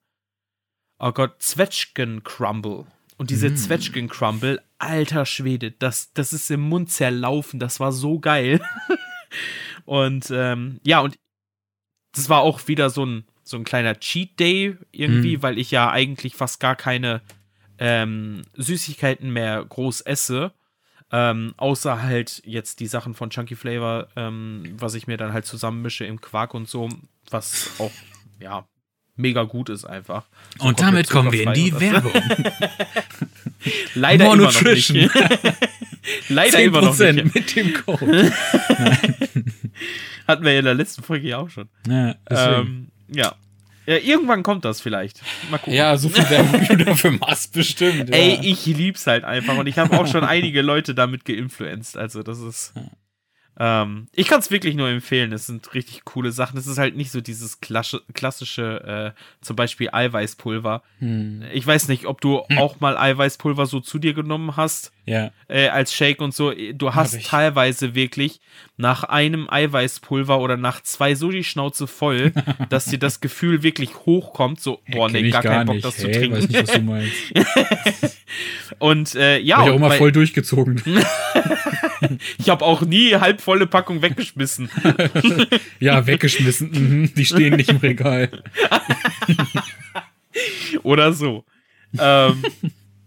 [0.99, 2.85] oh Gott, Zwetschgen Crumble.
[3.17, 3.55] Und diese mm.
[3.55, 8.59] Zwetschgen Crumble, alter Schwede, das, das ist im Mund zerlaufen, das war so geil.
[9.85, 11.15] und ähm, ja, und
[12.15, 15.41] das war auch wieder so ein, so ein kleiner Cheat Day irgendwie, mm.
[15.43, 17.21] weil ich ja eigentlich fast gar keine
[17.77, 20.51] ähm, Süßigkeiten mehr groß esse.
[21.11, 25.45] Ähm, außer halt jetzt die Sachen von Chunky Flavor, ähm, was ich mir dann halt
[25.45, 26.89] zusammenmische im Quark und so,
[27.29, 27.91] was auch,
[28.39, 28.67] ja,
[29.15, 30.25] mega gut ist einfach.
[30.57, 32.11] So und damit kommen wir in die Werbung.
[33.95, 34.93] Leider immer noch nicht.
[36.29, 37.35] Leider immer noch nicht.
[37.35, 38.33] mit dem Code.
[40.27, 41.69] Hatten wir ja in der letzten Folge ja auch schon.
[41.87, 43.35] Ja, ähm, ja.
[43.87, 45.21] Ja, irgendwann kommt das vielleicht.
[45.51, 45.73] Mal gucken.
[45.73, 48.09] Ja, so viel Werbung du dafür machst, bestimmt.
[48.09, 48.15] Ja.
[48.15, 51.95] Ey, ich lieb's halt einfach und ich habe auch schon einige Leute damit geinfluenzt.
[51.95, 52.73] Also, das ist.
[53.57, 55.31] Ähm, ich kann es wirklich nur empfehlen.
[55.31, 56.57] Es sind richtig coole Sachen.
[56.57, 60.83] Es ist halt nicht so dieses klassische, äh, zum Beispiel Eiweißpulver.
[60.99, 61.43] Hm.
[61.53, 62.57] Ich weiß nicht, ob du hm.
[62.57, 64.91] auch mal Eiweißpulver so zu dir genommen hast.
[65.05, 65.31] Ja.
[65.47, 66.51] Äh, als Shake und so.
[66.73, 68.41] Du hast teilweise wirklich
[68.75, 72.33] nach einem Eiweißpulver oder nach zwei so die Schnauze voll,
[72.69, 74.59] dass dir das Gefühl wirklich hochkommt.
[74.59, 76.37] So, boah, nee, gar, gar keinen Bock, das hey, zu trinken.
[76.37, 78.17] Weiß nicht, was du meinst.
[78.79, 79.57] und äh, ja.
[79.57, 80.81] Hab ich auch mal voll durchgezogen.
[82.37, 84.69] ich habe auch nie halbvolle Packung weggeschmissen.
[85.79, 86.71] ja, weggeschmissen.
[86.71, 88.43] Mhm, die stehen nicht im Regal.
[90.83, 91.45] Oder so.
[91.97, 92.43] Ähm,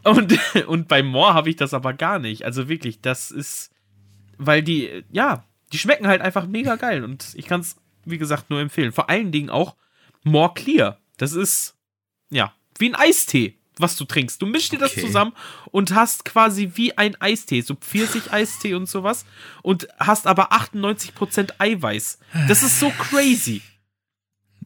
[0.04, 2.44] und, und bei Moore habe ich das aber gar nicht.
[2.44, 3.70] Also wirklich, das ist,
[4.38, 7.04] weil die, ja, die schmecken halt einfach mega geil.
[7.04, 8.92] Und ich kann es, wie gesagt, nur empfehlen.
[8.92, 9.76] Vor allen Dingen auch
[10.24, 10.98] More Clear.
[11.18, 11.76] Das ist,
[12.30, 14.40] ja, wie ein Eistee was du trinkst.
[14.40, 15.02] Du mischst dir das okay.
[15.02, 15.32] zusammen
[15.66, 19.24] und hast quasi wie ein Eistee, so Pfirsich-Eistee und sowas
[19.62, 22.18] und hast aber 98% Eiweiß.
[22.48, 23.62] Das ist so crazy.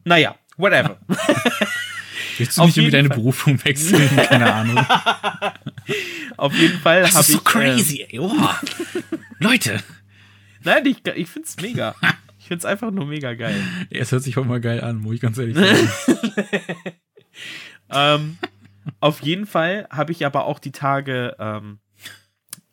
[0.03, 0.99] Naja, whatever.
[2.37, 3.17] Willst du nicht irgendwie deine Fall.
[3.17, 4.09] Berufung wechseln?
[4.15, 4.85] Keine Ahnung.
[6.37, 7.13] Auf jeden Fall habe ich.
[7.13, 8.19] Das ist so crazy, äh, ey.
[8.19, 8.49] Oh.
[9.39, 9.83] Leute.
[10.63, 11.95] Nein, ich, ich find's mega.
[12.39, 13.55] Ich find's einfach nur mega geil.
[13.89, 15.89] Es hört sich auch mal geil an, muss ich ganz ehrlich sagen.
[17.89, 18.37] ähm,
[18.99, 21.79] auf jeden Fall habe ich aber auch die Tage ähm,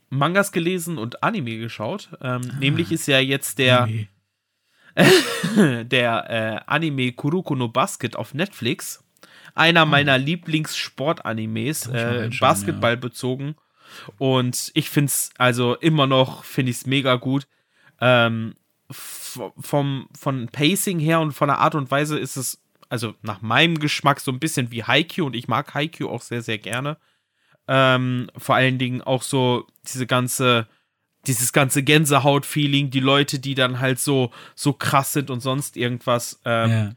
[0.08, 2.10] Mangas gelesen und Anime geschaut.
[2.20, 3.88] Ähm, ah, nämlich ist ja jetzt der
[5.56, 9.04] der äh, Anime Kuroko no Basket auf Netflix.
[9.54, 9.86] Einer oh.
[9.86, 12.96] meiner Lieblingssport-Animes, äh, Basketball ja.
[12.96, 13.56] bezogen.
[14.18, 17.46] Und ich finde es also immer noch, finde ich es mega gut.
[18.00, 18.54] Ähm,
[18.90, 23.78] vom, von Pacing her und von der Art und Weise ist es also nach meinem
[23.78, 26.98] Geschmack so ein bisschen wie Haikyuu und ich mag Haikyuu auch sehr, sehr gerne.
[27.68, 30.66] Ähm, vor allen Dingen auch so diese ganze,
[31.26, 36.40] dieses ganze Gänsehaut-Feeling, die Leute, die dann halt so, so krass sind und sonst irgendwas,
[36.44, 36.92] ähm, ja.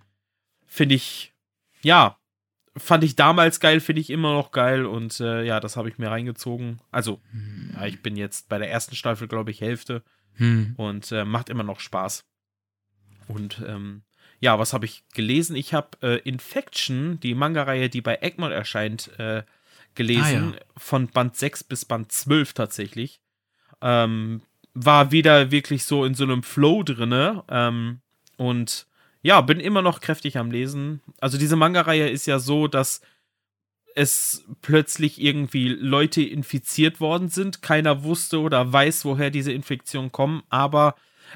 [0.66, 1.32] finde ich,
[1.84, 2.18] ja,
[2.76, 6.00] fand ich damals geil, finde ich immer noch geil und äh, ja, das habe ich
[6.00, 6.80] mir reingezogen.
[6.90, 7.74] Also, hm.
[7.76, 10.02] ja, ich bin jetzt bei der ersten Staffel, glaube ich, Hälfte
[10.38, 10.74] hm.
[10.76, 12.26] und äh, macht immer noch Spaß.
[13.28, 14.02] Und ähm,
[14.44, 15.56] ja, was habe ich gelesen?
[15.56, 19.44] Ich habe äh, Infection, die Manga-Reihe, die bei Egmont erscheint, äh,
[19.96, 20.52] gelesen.
[20.52, 20.66] Ah, ja.
[20.76, 23.22] Von Band 6 bis Band 12 tatsächlich.
[23.82, 24.42] Ähm,
[24.74, 27.46] war wieder wirklich so in so einem Flow drinne.
[27.48, 28.02] Ähm,
[28.36, 28.86] und
[29.22, 31.00] ja, bin immer noch kräftig am Lesen.
[31.22, 33.00] Also diese Manga-Reihe ist ja so, dass
[33.96, 37.62] es plötzlich irgendwie Leute infiziert worden sind.
[37.62, 40.96] Keiner wusste oder weiß, woher diese Infektionen kommen, aber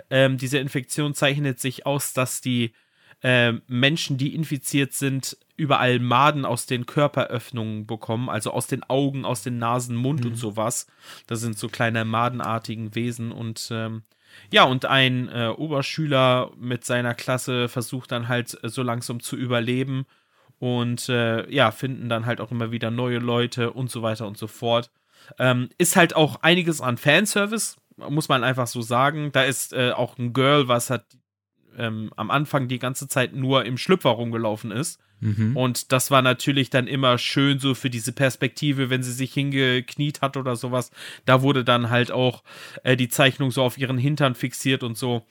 [0.10, 2.74] ähm, diese Infektion zeichnet sich aus, dass die
[3.22, 9.26] äh, Menschen, die infiziert sind, überall Maden aus den Körperöffnungen bekommen, also aus den Augen,
[9.26, 10.32] aus den Nasen, Mund mhm.
[10.32, 10.88] und sowas.
[11.26, 14.04] Das sind so kleine madenartigen Wesen und ähm,
[14.52, 19.36] ja, und ein äh, Oberschüler mit seiner Klasse versucht dann halt äh, so langsam zu
[19.36, 20.06] überleben
[20.60, 24.38] und äh, ja, finden dann halt auch immer wieder neue Leute und so weiter und
[24.38, 24.92] so fort.
[25.40, 29.32] Ähm, ist halt auch einiges an Fanservice, muss man einfach so sagen.
[29.32, 31.06] Da ist äh, auch ein Girl, was hat
[31.78, 35.00] ähm, am Anfang die ganze Zeit nur im Schlüpfer rumgelaufen ist.
[35.20, 35.56] Mhm.
[35.56, 40.22] Und das war natürlich dann immer schön so für diese Perspektive, wenn sie sich hingekniet
[40.22, 40.92] hat oder sowas.
[41.26, 42.44] Da wurde dann halt auch
[42.84, 45.26] äh, die Zeichnung so auf ihren Hintern fixiert und so.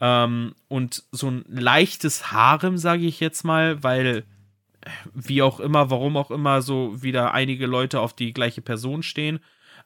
[0.00, 4.24] Ähm, und so ein leichtes Harem, sage ich jetzt mal, weil
[4.82, 9.02] äh, wie auch immer, warum auch immer, so wieder einige Leute auf die gleiche Person
[9.02, 9.40] stehen.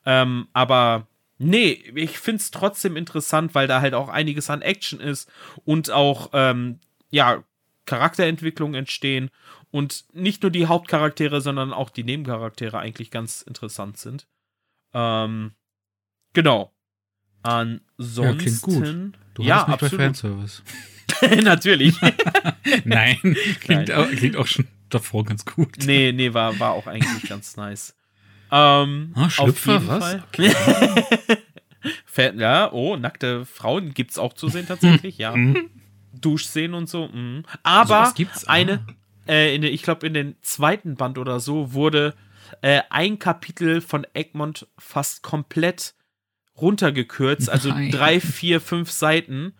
[0.04, 1.06] Ähm, aber
[1.42, 5.30] Nee, ich finde es trotzdem interessant, weil da halt auch einiges an Action ist
[5.64, 6.78] und auch, ähm,
[7.10, 7.42] ja,
[7.84, 9.30] Charakterentwicklungen entstehen
[9.72, 14.28] und nicht nur die Hauptcharaktere, sondern auch die Nebencharaktere eigentlich ganz interessant sind.
[14.94, 15.52] Ähm,
[16.32, 16.72] genau.
[17.42, 18.22] Ansonsten.
[18.22, 19.18] Ja, klingt gut.
[19.34, 19.98] Du ja, mich absolut.
[19.98, 20.62] bei Fanservice.
[21.42, 21.96] Natürlich.
[22.84, 23.18] Nein,
[23.60, 23.92] klingt, Nein.
[23.92, 25.76] Auch, klingt auch schon davor ganz gut.
[25.84, 27.96] Nee, nee, war, war auch eigentlich ganz nice.
[28.52, 30.18] Ähm, ah, Schlüpfer, was?
[30.28, 30.52] Okay.
[32.38, 35.34] ja, oh, nackte Frauen gibt's auch zu sehen tatsächlich, ja.
[35.34, 35.70] Mhm.
[36.12, 37.08] Duschszenen und so.
[37.08, 37.44] Mh.
[37.62, 38.84] Aber so, eine,
[39.26, 39.32] ah.
[39.32, 42.14] äh, in, ich glaube, in den zweiten Band oder so wurde
[42.60, 45.94] äh, ein Kapitel von Egmont fast komplett
[46.60, 47.90] runtergekürzt, also Nein.
[47.90, 49.54] drei, vier, fünf Seiten.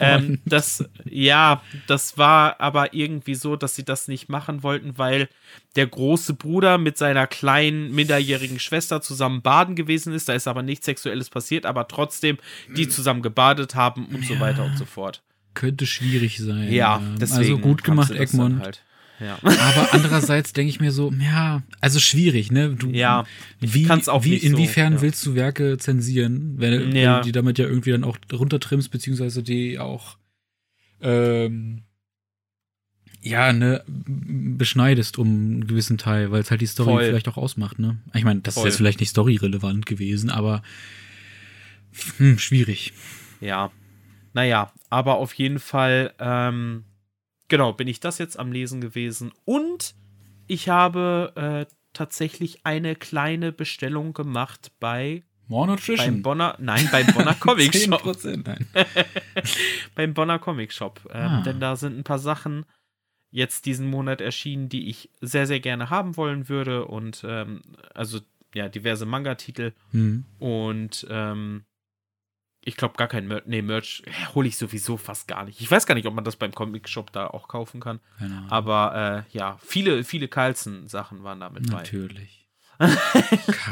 [0.00, 5.28] Ähm, das, ja, das war aber irgendwie so, dass sie das nicht machen wollten, weil
[5.76, 10.28] der große Bruder mit seiner kleinen minderjährigen Schwester zusammen baden gewesen ist.
[10.28, 12.38] Da ist aber nichts Sexuelles passiert, aber trotzdem
[12.76, 15.22] die zusammen gebadet haben und ja, so weiter und so fort.
[15.54, 16.72] Könnte schwierig sein.
[16.72, 18.62] Ja, deswegen also gut gemacht, Egmont.
[18.62, 18.82] Halt.
[19.20, 19.38] Ja.
[19.42, 22.70] Aber andererseits denke ich mir so, ja, also schwierig, ne?
[22.70, 23.24] Du, ja,
[23.60, 25.02] wie, auch wie inwiefern so, ja.
[25.02, 27.16] willst du Werke zensieren, wenn, ja.
[27.16, 30.18] wenn, du die damit ja irgendwie dann auch runtertrimmst, beziehungsweise die auch
[31.00, 31.82] ähm,
[33.20, 37.04] ja, ne, beschneidest um einen gewissen Teil, weil es halt die Story Voll.
[37.04, 37.98] vielleicht auch ausmacht, ne?
[38.14, 38.62] Ich meine, das Voll.
[38.62, 40.62] ist jetzt vielleicht nicht storyrelevant gewesen, aber
[42.18, 42.92] hm, schwierig.
[43.40, 43.70] Ja.
[44.34, 46.84] Naja, aber auf jeden Fall, ähm,
[47.48, 49.32] genau, bin ich das jetzt am Lesen gewesen.
[49.44, 49.94] Und
[50.46, 56.06] ich habe äh, tatsächlich eine kleine Bestellung gemacht bei More Nutrition.
[56.06, 58.04] Beim Bonner, nein, beim Bonner Comic Shop.
[58.04, 58.66] 10%, nein.
[59.94, 61.00] beim Bonner Comic Shop.
[61.10, 61.42] Ähm, ah.
[61.42, 62.66] Denn da sind ein paar Sachen
[63.30, 66.84] jetzt diesen Monat erschienen, die ich sehr, sehr gerne haben wollen würde.
[66.84, 67.62] Und ähm,
[67.94, 68.20] also
[68.54, 69.72] ja, diverse Manga-Titel.
[69.92, 70.24] Mhm.
[70.38, 71.64] Und ähm,
[72.68, 73.44] ich glaube gar kein Merch.
[73.46, 74.02] Nee, Merch
[74.34, 75.60] hole ich sowieso fast gar nicht.
[75.60, 77.98] Ich weiß gar nicht, ob man das beim Comic-Shop da auch kaufen kann.
[78.18, 78.42] Genau.
[78.50, 81.78] Aber äh, ja, viele, viele Carlson-Sachen waren da mit bei.
[81.78, 82.46] Natürlich.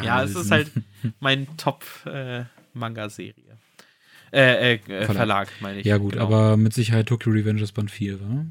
[0.03, 0.73] ja, es ist halt
[1.21, 3.59] mein Top-Manga-Serie.
[4.33, 5.07] Äh, äh, äh, Verlag.
[5.07, 5.49] Verlag.
[5.61, 5.87] meine ich.
[5.87, 6.25] Ja, gut, genau.
[6.25, 8.47] aber mit Sicherheit Tokyo Revengers Band 4, wa?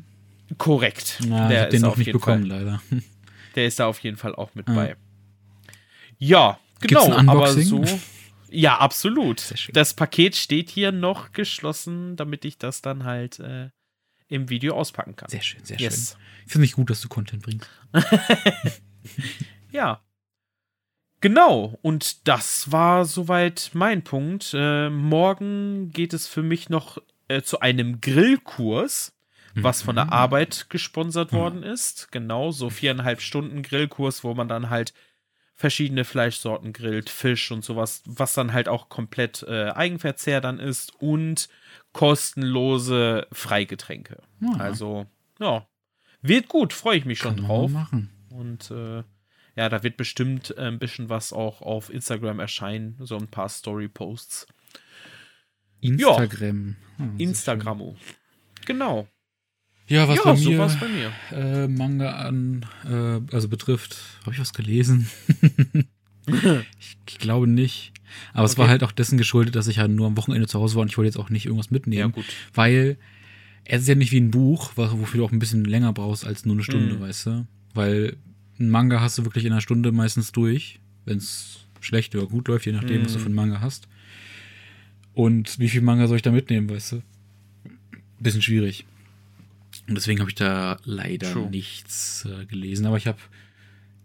[0.57, 1.19] Korrekt.
[1.27, 2.59] Na, der ich hab den noch nicht bekommen, Fall.
[2.59, 2.81] leider.
[3.55, 4.73] Der ist da auf jeden Fall auch mit ah.
[4.73, 4.95] bei.
[6.17, 7.83] Ja, genau, aber so.
[8.55, 9.53] Ja, absolut.
[9.73, 13.69] Das Paket steht hier noch geschlossen, damit ich das dann halt äh,
[14.27, 15.29] im Video auspacken kann.
[15.29, 16.11] Sehr schön, sehr yes.
[16.11, 16.21] schön.
[16.45, 17.69] Ich finde mich gut, dass du Content bringst.
[19.71, 20.01] ja.
[21.19, 24.51] Genau, und das war soweit mein Punkt.
[24.53, 29.13] Äh, morgen geht es für mich noch äh, zu einem Grillkurs,
[29.55, 30.11] was von der mhm.
[30.13, 32.11] Arbeit gesponsert worden ist.
[32.11, 34.93] Genau, so viereinhalb Stunden Grillkurs, wo man dann halt
[35.55, 40.93] verschiedene Fleischsorten grillt, Fisch und sowas, was dann halt auch komplett äh, Eigenverzehr dann ist
[41.01, 41.47] und
[41.93, 44.21] kostenlose Freigetränke.
[44.41, 44.57] Ja.
[44.57, 45.05] Also,
[45.39, 45.65] ja,
[46.21, 47.71] wird gut, freue ich mich schon Kann drauf.
[47.71, 48.09] Machen.
[48.31, 49.03] Und äh,
[49.55, 53.47] ja, da wird bestimmt äh, ein bisschen was auch auf Instagram erscheinen, so ein paar
[53.47, 54.47] Story-Posts.
[55.79, 56.75] Instagram.
[56.99, 57.95] Ja, oh, Instagramo.
[58.65, 59.07] Genau.
[59.87, 61.11] Ja, was ja, bei mir, so bei mir.
[61.31, 65.07] Äh, Manga an, äh, also betrifft, habe ich was gelesen?
[67.05, 67.93] ich, glaube nicht.
[68.33, 68.51] Aber okay.
[68.51, 70.81] es war halt auch dessen geschuldet, dass ich halt nur am Wochenende zu Hause war
[70.81, 71.99] und ich wollte jetzt auch nicht irgendwas mitnehmen.
[71.99, 72.25] Ja, gut.
[72.53, 72.97] Weil
[73.63, 76.45] es ist ja nicht wie ein Buch, wofür du auch ein bisschen länger brauchst als
[76.45, 77.01] nur eine Stunde, mhm.
[77.01, 77.47] weißt du?
[77.73, 78.17] Weil
[78.59, 82.47] ein Manga hast du wirklich in einer Stunde meistens durch, wenn es schlecht oder gut
[82.47, 83.05] läuft, je nachdem, mhm.
[83.05, 83.87] was du für einen Manga hast.
[85.13, 87.01] Und wie viel Manga soll ich da mitnehmen, weißt du?
[88.19, 88.85] Bisschen schwierig.
[89.87, 91.49] Und deswegen habe ich da leider True.
[91.49, 92.85] nichts äh, gelesen.
[92.85, 93.19] Aber ich habe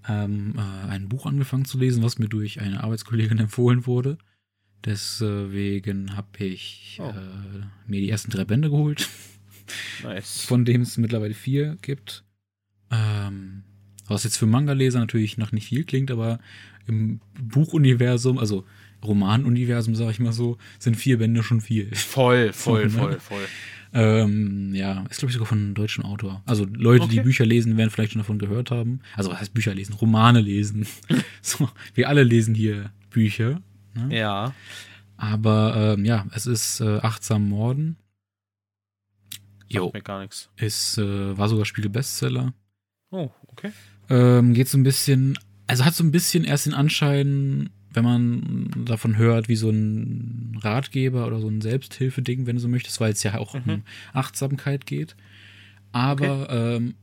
[0.08, 4.18] ähm, äh, ein Buch angefangen zu lesen, was mir durch eine Arbeitskollegin empfohlen wurde.
[4.84, 7.08] Deswegen habe ich oh.
[7.08, 9.08] äh, mir die ersten drei Bände geholt.
[10.02, 10.42] Nice.
[10.46, 12.24] Von dem es mittlerweile vier gibt.
[12.90, 13.62] Ähm,
[14.08, 16.40] was jetzt für Manga-Leser natürlich noch nicht viel klingt, aber
[16.88, 18.66] im Buchuniversum, also
[19.04, 21.94] Romanuniversum, sag ich mal so, sind vier Bände schon viel.
[21.94, 23.02] Voll, voll, so, ne?
[23.02, 23.48] voll, voll.
[23.92, 26.42] Ähm, ja, ist glaube ich sogar von einem deutschen Autor.
[26.46, 27.16] Also Leute, okay.
[27.16, 29.00] die Bücher lesen, werden vielleicht schon davon gehört haben.
[29.16, 29.94] Also was heißt Bücher lesen?
[29.94, 30.86] Romane lesen.
[31.42, 33.60] so, wir alle lesen hier Bücher.
[33.94, 34.16] Ne?
[34.16, 34.54] Ja.
[35.16, 37.96] Aber ähm, ja, es ist äh, Achtsam Morden.
[39.68, 39.90] Jo.
[39.92, 40.50] mir gar nichts.
[40.56, 42.52] Ist, äh, war sogar Spiegel-Bestseller.
[43.10, 43.72] Oh, okay.
[44.08, 48.70] Ähm, geht so ein bisschen, also hat so ein bisschen erst den Anschein, wenn man
[48.84, 53.12] davon hört, wie so ein Ratgeber oder so ein Selbsthilfeding, wenn du so möchtest, weil
[53.12, 53.62] es ja auch mhm.
[53.66, 55.16] um Achtsamkeit geht.
[55.92, 56.76] Aber okay.
[56.76, 56.94] ähm,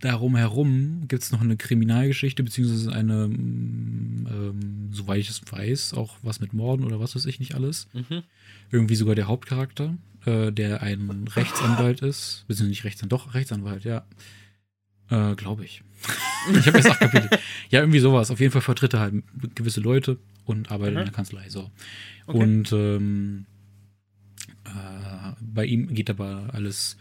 [0.00, 6.16] darum herum gibt es noch eine Kriminalgeschichte, beziehungsweise eine, ähm, soweit ich es weiß, auch
[6.22, 7.88] was mit Morden oder was weiß ich nicht alles.
[7.92, 8.22] Mhm.
[8.70, 14.04] Irgendwie sogar der Hauptcharakter, äh, der ein Rechtsanwalt ist, beziehungsweise nicht Rechtsanwalt, doch Rechtsanwalt, ja.
[15.10, 15.82] Äh, Glaube ich.
[16.58, 17.30] ich habe jetzt acht Kapitel.
[17.68, 18.30] Ja, irgendwie sowas.
[18.30, 19.14] Auf jeden Fall vertritt er halt
[19.54, 21.00] gewisse Leute und arbeitet mhm.
[21.00, 21.48] in der Kanzlei.
[21.48, 21.70] So.
[22.26, 22.38] Okay.
[22.38, 23.46] Und ähm,
[24.64, 26.96] äh, bei ihm geht aber alles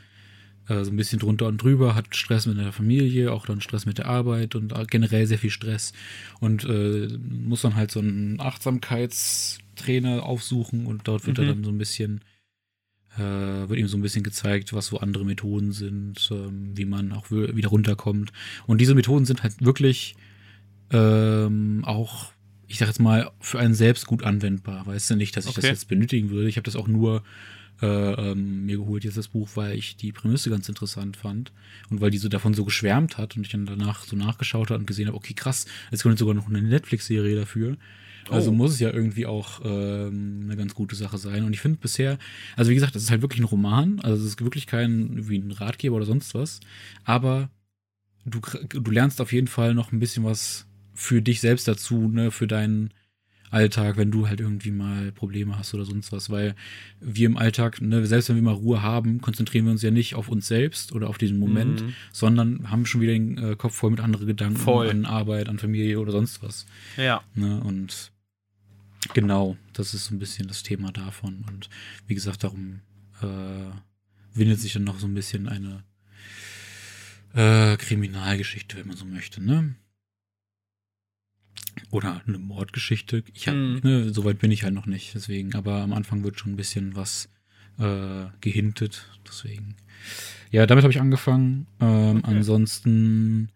[0.67, 3.85] äh, so ein bisschen drunter und drüber, hat Stress mit der Familie, auch dann Stress
[3.85, 5.93] mit der Arbeit und generell sehr viel Stress.
[6.39, 11.43] Und äh, muss dann halt so einen Achtsamkeitstrainer aufsuchen und dort wird mhm.
[11.43, 12.21] er dann so ein bisschen
[13.19, 17.11] äh, wird ihm so ein bisschen gezeigt, was so andere Methoden sind, ähm, wie man
[17.11, 18.31] auch wieder runterkommt.
[18.65, 20.15] Und diese Methoden sind halt wirklich
[20.91, 22.31] ähm, auch,
[22.67, 24.87] ich sag jetzt mal, für einen selbst gut anwendbar.
[24.87, 25.61] Weißt du nicht, dass ich okay.
[25.61, 26.49] das jetzt benötigen würde.
[26.49, 27.23] Ich habe das auch nur
[27.81, 27.85] äh,
[28.31, 31.51] ähm, mir geholt, jetzt das Buch, weil ich die Prämisse ganz interessant fand
[31.89, 34.79] und weil die so davon so geschwärmt hat und ich dann danach so nachgeschaut habe
[34.79, 37.77] und gesehen habe, okay, krass, es kommt sogar noch eine Netflix-Serie dafür.
[38.31, 38.53] Also oh.
[38.53, 41.43] muss es ja irgendwie auch ähm, eine ganz gute Sache sein.
[41.43, 42.17] Und ich finde bisher,
[42.55, 43.99] also wie gesagt, das ist halt wirklich ein Roman.
[44.01, 46.59] Also es ist wirklich kein wie ein Ratgeber oder sonst was.
[47.03, 47.49] Aber
[48.25, 52.31] du, du lernst auf jeden Fall noch ein bisschen was für dich selbst dazu, ne,
[52.31, 52.91] für deinen
[53.51, 56.55] Alltag, wenn du halt irgendwie mal Probleme hast oder sonst was, weil
[56.99, 60.15] wir im Alltag, ne, selbst wenn wir mal Ruhe haben, konzentrieren wir uns ja nicht
[60.15, 61.93] auf uns selbst oder auf diesen Moment, mhm.
[62.11, 64.89] sondern haben schon wieder den äh, Kopf voll mit anderen Gedanken voll.
[64.89, 66.67] an Arbeit, an Familie oder sonst was.
[66.97, 67.23] Ja.
[67.33, 68.11] Ne, und
[69.13, 71.45] Genau, das ist so ein bisschen das Thema davon.
[71.47, 71.69] Und
[72.07, 72.81] wie gesagt, darum
[73.21, 73.71] äh,
[74.33, 75.83] windet sich dann noch so ein bisschen eine
[77.33, 79.75] äh, Kriminalgeschichte, wenn man so möchte, ne?
[81.91, 83.23] Oder eine Mordgeschichte.
[83.33, 83.79] Ich hab, mm.
[83.83, 85.55] ne, so weit bin ich halt noch nicht, deswegen.
[85.55, 87.29] Aber am Anfang wird schon ein bisschen was
[87.77, 89.75] äh, gehintet, deswegen.
[90.51, 91.67] Ja, damit habe ich angefangen.
[91.79, 92.35] Ähm, okay.
[92.35, 93.49] Ansonsten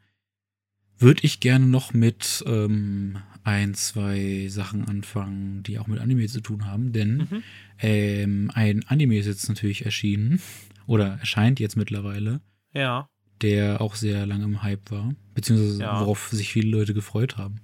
[1.00, 6.42] würde ich gerne noch mit ähm, ein, zwei Sachen anfangen, die auch mit Anime zu
[6.42, 7.44] tun haben, denn mhm.
[7.80, 10.42] ähm, ein Anime ist jetzt natürlich erschienen
[10.88, 12.42] oder erscheint jetzt mittlerweile.
[12.74, 13.10] Ja.
[13.42, 16.00] Der auch sehr lange im Hype war, beziehungsweise ja.
[16.00, 17.58] worauf sich viele Leute gefreut haben.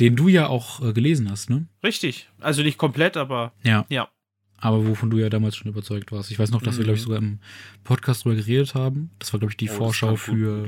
[0.00, 1.68] Den du ja auch äh, gelesen hast, ne?
[1.84, 2.28] Richtig.
[2.40, 3.86] Also nicht komplett, aber ja.
[3.88, 4.08] ja.
[4.56, 6.30] Aber wovon du ja damals schon überzeugt warst.
[6.30, 6.78] Ich weiß noch, dass mhm.
[6.78, 7.40] wir, glaube ich, sogar im
[7.84, 9.10] Podcast drüber geredet haben.
[9.18, 10.66] Das war, glaube ich, die oh, Vorschau für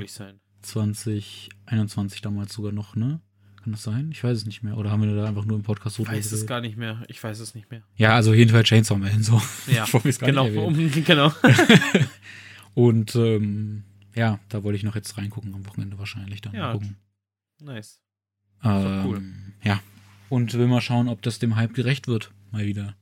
[0.64, 3.20] 2021 damals sogar noch, ne?
[3.62, 4.10] Kann das sein?
[4.12, 4.76] Ich weiß es nicht mehr.
[4.76, 7.02] Oder haben wir da einfach nur im Podcast so Ich weiß es gar nicht mehr.
[7.08, 7.82] Ich weiß es nicht mehr.
[7.96, 9.40] Ja, also jedenfalls Chainsaw Man, so.
[9.66, 9.86] Ja,
[10.20, 10.46] genau.
[10.46, 11.32] Um, genau.
[12.74, 13.84] Und ähm,
[14.14, 16.54] ja, da wollte ich noch jetzt reingucken am Wochenende wahrscheinlich dann.
[16.54, 16.96] Ja, gucken.
[17.60, 18.00] nice.
[18.62, 19.22] Ähm, cool.
[19.62, 19.80] Ja.
[20.28, 22.32] Und will mal schauen, ob das dem Hype gerecht wird.
[22.50, 22.96] Mal wieder.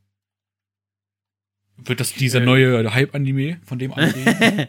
[1.76, 4.68] Wird das dieser äh, neue Hype-Anime, von dem alle?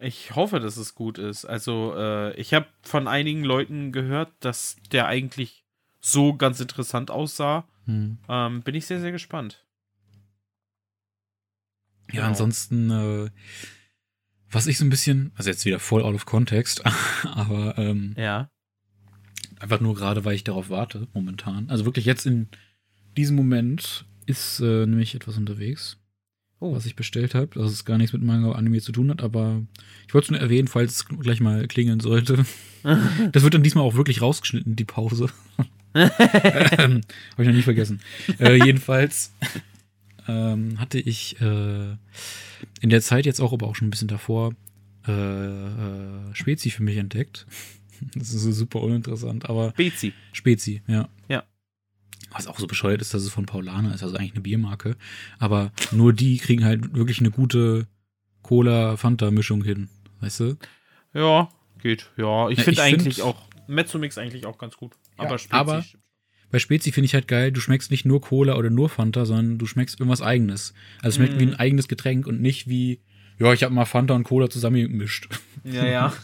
[0.00, 1.44] Ich hoffe, dass es gut ist.
[1.44, 5.64] Also, äh, ich habe von einigen Leuten gehört, dass der eigentlich
[6.00, 7.68] so ganz interessant aussah.
[7.84, 8.18] Hm.
[8.28, 9.66] Ähm, bin ich sehr, sehr gespannt.
[12.08, 12.28] Ja, genau.
[12.28, 13.30] ansonsten, äh,
[14.50, 16.82] was ich so ein bisschen, also jetzt wieder voll out of context,
[17.24, 18.50] aber ähm, ja.
[19.60, 21.68] Einfach nur gerade, weil ich darauf warte, momentan.
[21.68, 22.48] Also wirklich jetzt in
[23.16, 25.99] diesem Moment ist äh, nämlich etwas unterwegs,
[26.60, 26.74] oh.
[26.74, 27.48] was ich bestellt habe.
[27.54, 29.62] Das ist gar nichts mit Manga Anime zu tun hat, aber
[30.06, 32.44] ich wollte es nur erwähnen, falls es gleich mal klingeln sollte.
[33.32, 35.28] das wird dann diesmal auch wirklich rausgeschnitten, die Pause.
[35.94, 37.00] ähm,
[37.32, 38.00] Habe ich noch nie vergessen.
[38.38, 39.34] Äh, jedenfalls
[40.28, 41.96] ähm, hatte ich äh,
[42.80, 44.54] in der Zeit jetzt auch, aber auch schon ein bisschen davor,
[45.06, 47.46] äh, äh, Spezi für mich entdeckt.
[48.14, 49.70] Das ist so super uninteressant, aber.
[49.72, 50.12] Spezi.
[50.32, 51.08] Spezi, ja.
[51.28, 51.44] Ja.
[52.32, 54.96] Was auch so bescheuert ist, dass es von Paulana ist, also eigentlich eine Biermarke.
[55.38, 57.86] Aber nur die kriegen halt wirklich eine gute
[58.42, 59.88] Cola-Fanta-Mischung hin.
[60.20, 60.56] Weißt du?
[61.12, 61.48] Ja,
[61.82, 62.10] geht.
[62.16, 64.92] Ja, ich ja, finde eigentlich find, auch Mezzomix eigentlich auch ganz gut.
[65.16, 65.84] Aber ja, Spezi aber
[66.50, 69.58] bei Spezi finde ich halt geil, du schmeckst nicht nur Cola oder nur Fanta, sondern
[69.58, 70.74] du schmeckst irgendwas eigenes.
[70.96, 71.40] Also es schmeckt mm.
[71.40, 73.00] wie ein eigenes Getränk und nicht wie,
[73.38, 75.28] ja, ich habe mal Fanta und Cola zusammengemischt.
[75.64, 76.12] Ja, ja.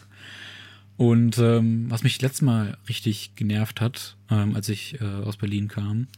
[0.96, 5.68] und ähm, was mich letztes Mal richtig genervt hat, ähm, als ich äh, aus Berlin
[5.68, 6.08] kam,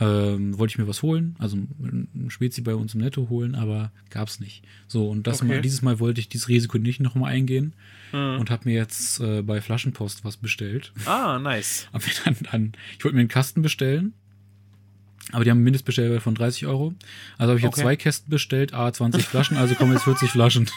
[0.00, 3.90] ähm, wollte ich mir was holen, also ein Spezi bei uns im Netto holen, aber
[4.10, 4.64] gab's nicht.
[4.86, 5.54] So, und das okay.
[5.54, 7.74] mal, dieses Mal wollte ich dieses Risiko nicht nochmal eingehen
[8.12, 8.38] mhm.
[8.38, 10.92] und habe mir jetzt äh, bei Flaschenpost was bestellt.
[11.04, 11.88] Ah, nice.
[11.92, 14.14] Hab mir dann, dann, ich wollte mir einen Kasten bestellen,
[15.32, 16.94] aber die haben einen Mindestbestellwert von 30 Euro.
[17.36, 17.82] Also habe ich jetzt okay.
[17.82, 20.70] zwei Kästen bestellt, a 20 Flaschen, also kommen jetzt 40 Flaschen.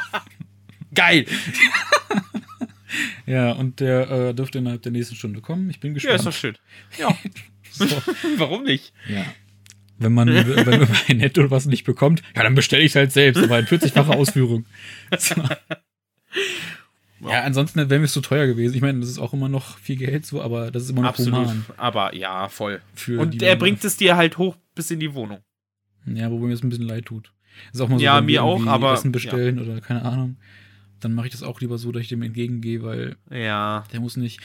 [0.94, 1.26] Geil!
[3.26, 5.70] Ja, und der äh, dürfte innerhalb der nächsten Stunde kommen.
[5.70, 6.12] Ich bin gespannt.
[6.12, 6.56] Ja, ist doch schön.
[6.98, 7.16] Ja.
[7.70, 7.86] So.
[8.36, 8.92] Warum nicht?
[9.08, 9.24] Ja.
[9.98, 13.12] Wenn man, wenn man bei Netto was nicht bekommt, ja, dann bestelle ich es halt
[13.12, 14.66] selbst, aber in 40-facher Ausführung.
[15.16, 15.36] So.
[17.30, 18.74] Ja, ansonsten wäre mir es so teuer gewesen.
[18.74, 21.10] Ich meine, das ist auch immer noch viel Geld so, aber das ist immer noch
[21.10, 21.40] Absolut.
[21.40, 21.64] human.
[21.76, 22.80] Aber ja, voll.
[23.06, 25.38] Und er bringt es dir halt hoch bis in die Wohnung.
[26.06, 27.32] Ja, wobei mir das ein bisschen leid tut.
[27.66, 29.62] Das ist auch mal so, ja, mir auch, aber Essen bestellen ja.
[29.62, 30.36] oder keine Ahnung.
[31.04, 33.84] Dann mache ich das auch lieber so, dass ich dem entgegengehe, weil ja.
[33.92, 34.40] der muss nicht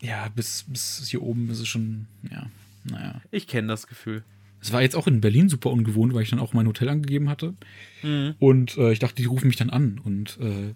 [0.00, 2.46] ja, bis, bis hier oben ist es schon, ja,
[2.84, 3.20] naja.
[3.30, 4.24] Ich kenne das Gefühl.
[4.62, 7.30] Es war jetzt auch in Berlin super ungewohnt, weil ich dann auch mein Hotel angegeben
[7.30, 7.54] hatte.
[8.02, 8.34] Mhm.
[8.38, 10.74] Und äh, ich dachte, die rufen mich dann an und äh,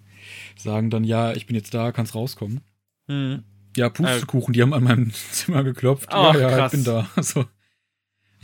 [0.56, 2.60] sagen dann, ja, ich bin jetzt da, kannst rauskommen.
[3.08, 3.42] Mhm.
[3.76, 6.10] Ja, Pustekuchen, äh, die haben an meinem Zimmer geklopft.
[6.12, 6.72] Oh, ja, ja, krass.
[6.72, 7.10] ich bin da.
[7.16, 7.46] Also,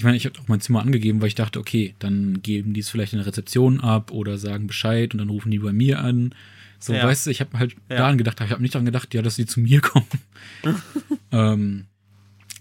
[0.00, 2.80] ich meine, ich habe auch mein Zimmer angegeben, weil ich dachte, okay, dann geben die
[2.80, 6.00] es vielleicht in der Rezeption ab oder sagen Bescheid und dann rufen die bei mir
[6.00, 6.34] an.
[6.78, 7.06] So, ja.
[7.06, 7.98] weißt du, ich habe halt ja.
[7.98, 10.06] daran gedacht, ich habe nicht daran gedacht, ja, dass sie zu mir kommen.
[11.32, 11.84] ähm,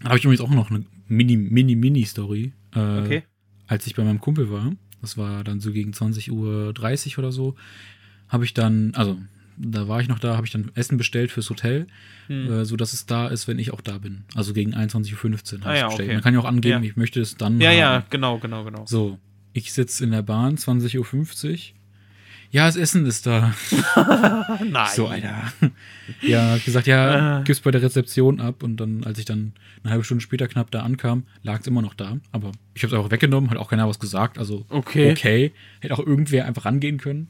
[0.02, 2.52] da habe ich übrigens auch noch eine Mini, Mini, Mini-Story.
[2.76, 3.24] Äh, okay.
[3.68, 7.56] Als ich bei meinem Kumpel war, das war dann so gegen 20.30 Uhr oder so,
[8.28, 9.18] habe ich dann, also
[9.60, 11.88] da war ich noch da, habe ich dann Essen bestellt fürs Hotel,
[12.28, 12.52] hm.
[12.52, 14.24] äh, so dass es da ist, wenn ich auch da bin.
[14.36, 16.08] Also gegen 21.15 Uhr ah, ja, bestellt.
[16.08, 16.14] Okay.
[16.14, 16.90] Man kann ja auch angeben, ja.
[16.90, 17.60] ich möchte es dann.
[17.60, 17.78] Ja, haben.
[17.78, 18.86] ja, genau, genau, genau.
[18.86, 19.20] So,
[19.54, 21.58] ich sitze in der Bahn, 20.50 Uhr
[22.52, 23.54] ja, das Essen ist da.
[24.66, 24.90] Nein.
[24.96, 25.54] So, Alter.
[26.22, 28.64] Ja, hab gesagt, ja, gib's bei der Rezeption ab.
[28.64, 29.54] Und dann, als ich dann
[29.84, 32.18] eine halbe Stunde später knapp da ankam, lag es immer noch da.
[32.32, 34.40] Aber ich habe es auch weggenommen, hat auch keiner was gesagt.
[34.40, 35.12] Also, okay.
[35.12, 35.52] okay.
[35.80, 37.28] Hätte auch irgendwer einfach rangehen können.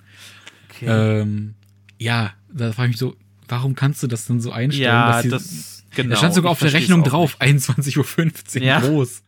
[0.70, 0.86] Okay.
[0.88, 1.56] Ähm,
[2.00, 3.16] ja, da frage ich mich so,
[3.48, 4.86] warum kannst du das denn so einstellen?
[4.86, 6.12] Ja, die, das, genau.
[6.12, 8.80] Da stand sogar auf der Rechnung drauf, 21.15 Uhr ja.
[8.80, 9.24] groß.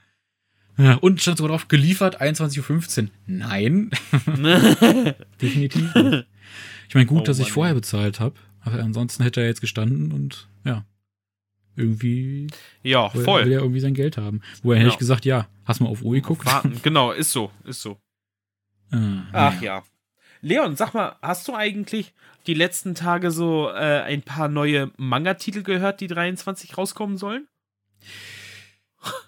[1.01, 3.09] Und stand sogar drauf, geliefert 21.15 Uhr.
[3.27, 3.91] Nein.
[5.41, 6.27] Definitiv nicht.
[6.87, 8.35] Ich meine, gut, oh, dass ich Mann, vorher bezahlt habe.
[8.61, 10.85] Aber ansonsten hätte er jetzt gestanden und ja.
[11.75, 12.47] Irgendwie.
[12.83, 13.45] Ja, voll.
[13.45, 14.41] Will er irgendwie sein Geld haben.
[14.61, 14.85] Wo er genau.
[14.85, 16.45] hätte ich gesagt, ja, hast mal auf Uhr geguckt?
[16.45, 16.79] Warten.
[16.83, 17.97] Genau, ist so, ist so.
[18.93, 19.77] Ah, Ach ja.
[19.77, 19.83] ja.
[20.41, 22.13] Leon, sag mal, hast du eigentlich
[22.47, 27.47] die letzten Tage so äh, ein paar neue Manga-Titel gehört, die 23 rauskommen sollen?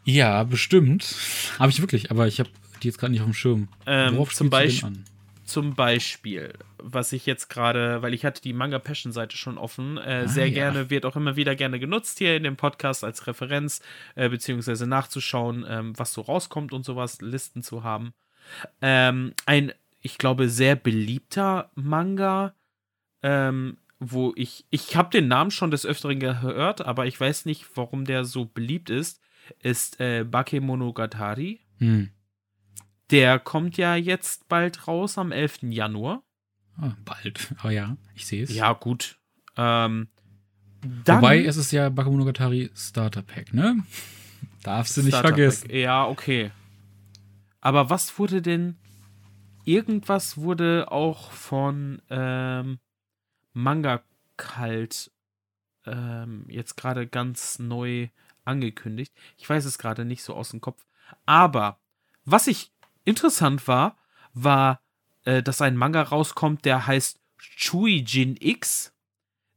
[0.03, 1.15] Ja, bestimmt.
[1.59, 2.49] Habe ich wirklich, aber ich habe
[2.81, 3.67] die jetzt gerade nicht auf dem Schirm.
[3.85, 4.85] Ähm, Worauf zum, Beisp
[5.45, 9.97] zum Beispiel, was ich jetzt gerade, weil ich hatte die Manga Passion Seite schon offen,
[9.97, 10.53] äh, ah, sehr ja.
[10.53, 13.81] gerne, wird auch immer wieder gerne genutzt hier in dem Podcast als Referenz,
[14.15, 18.13] äh, beziehungsweise nachzuschauen, ähm, was so rauskommt und sowas, Listen zu haben.
[18.81, 22.53] Ähm, ein, ich glaube, sehr beliebter Manga,
[23.23, 27.65] ähm, wo ich, ich habe den Namen schon des Öfteren gehört, aber ich weiß nicht,
[27.75, 29.21] warum der so beliebt ist
[29.59, 31.59] ist äh, Bakemonogatari.
[31.79, 32.09] Hm.
[33.11, 35.63] Der kommt ja jetzt bald raus am 11.
[35.63, 36.23] Januar.
[36.81, 38.53] Oh, bald, aber ja, ich sehe es.
[38.53, 39.17] Ja, gut.
[39.57, 40.07] Ähm,
[41.03, 43.83] dann, Wobei es ist ja Bakemonogatari Starter Pack, ne?
[44.63, 45.67] Darfst du nicht Starter vergessen.
[45.67, 45.75] Pack.
[45.75, 46.51] Ja, okay.
[47.61, 48.77] Aber was wurde denn.
[49.65, 52.79] Irgendwas wurde auch von ähm,
[53.53, 54.03] Manga
[54.37, 55.11] Kalt
[55.85, 58.09] ähm, jetzt gerade ganz neu
[58.45, 59.13] angekündigt.
[59.37, 60.85] Ich weiß es gerade nicht so aus dem Kopf.
[61.25, 61.79] Aber
[62.25, 62.71] was ich
[63.05, 63.97] interessant war,
[64.33, 64.81] war,
[65.25, 68.93] äh, dass ein Manga rauskommt, der heißt Chuijin X,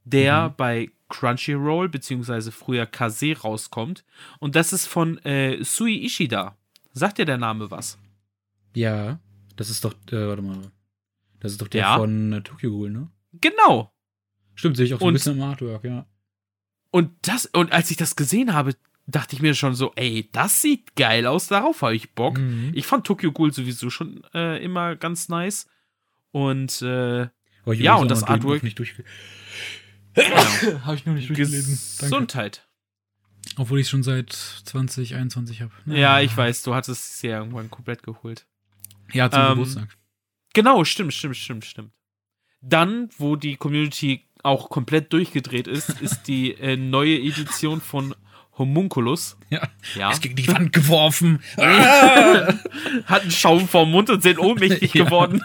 [0.04, 0.54] der mhm.
[0.56, 4.04] bei Crunchyroll, beziehungsweise früher Kase rauskommt.
[4.38, 6.56] Und das ist von äh, Sui Ishida.
[6.92, 7.98] Sagt dir der Name was?
[8.74, 9.20] Ja,
[9.56, 10.58] das ist doch, äh, warte mal.
[11.40, 11.96] Das ist doch der Ja.
[11.98, 13.10] von äh, Tokyo Ghoul, ne?
[13.40, 13.92] Genau.
[14.54, 16.06] Stimmt, sehe ich auch so ein Und- bisschen im Artwork, ja.
[16.90, 18.74] Und das, und als ich das gesehen habe,
[19.06, 22.38] dachte ich mir schon so, ey, das sieht geil aus, darauf habe ich Bock.
[22.38, 22.72] Mhm.
[22.74, 25.68] Ich fand Tokyo Ghoul sowieso schon äh, immer ganz nice.
[26.32, 29.04] Und äh, ich Ja, und das Artwork- nicht durchge
[30.14, 30.36] genau.
[30.86, 31.78] Habe ich noch nicht durchgelesen.
[31.98, 32.66] Gesundheit.
[33.58, 35.72] Obwohl ich schon seit 2021 habe.
[35.86, 38.46] Ja, ich weiß, du hattest es ja irgendwann komplett geholt.
[39.12, 39.96] Ja, zum Ähm, Geburtstag.
[40.54, 41.92] Genau, stimmt, stimmt, stimmt, stimmt.
[42.62, 48.14] Dann, wo die Community auch komplett durchgedreht ist, ist die äh, neue Edition von
[48.58, 49.36] Homunculus.
[49.50, 49.68] Ja.
[49.96, 50.10] Ja.
[50.10, 51.42] Ist gegen die Wand geworfen.
[51.56, 55.04] Hat einen Schaum vorm Mund und sind ohnmächtig Ja.
[55.04, 55.42] geworden.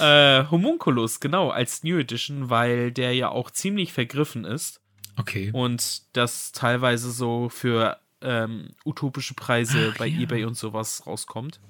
[0.00, 4.80] äh, Homunculus, genau, als New Edition, weil der ja auch ziemlich vergriffen ist
[5.18, 5.50] Okay.
[5.52, 10.20] und das teilweise so für ähm, utopische Preise Ach, bei ja.
[10.20, 11.60] eBay und sowas rauskommt.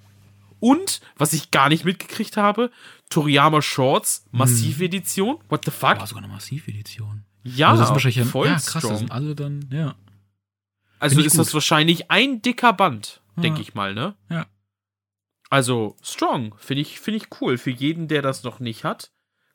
[0.60, 2.70] Und, was ich gar nicht mitgekriegt habe,
[3.10, 4.38] Toriyama Shorts, Hm.
[4.40, 5.38] Massiv-Edition.
[5.48, 5.98] What the fuck?
[6.00, 7.24] War sogar eine Massiv-Edition.
[7.44, 9.94] Ja, also das ist wahrscheinlich ein, voll ja, krass, das sind alle dann, ja.
[10.98, 11.54] Also Find ist das gut.
[11.54, 13.42] wahrscheinlich ein dicker Band, Ja.
[13.42, 14.16] denke ich mal, ne?
[14.28, 14.46] Ja.
[15.48, 16.54] Also, strong.
[16.58, 17.56] Finde ich, finde ich cool.
[17.56, 19.12] Für jeden, der das noch nicht hat,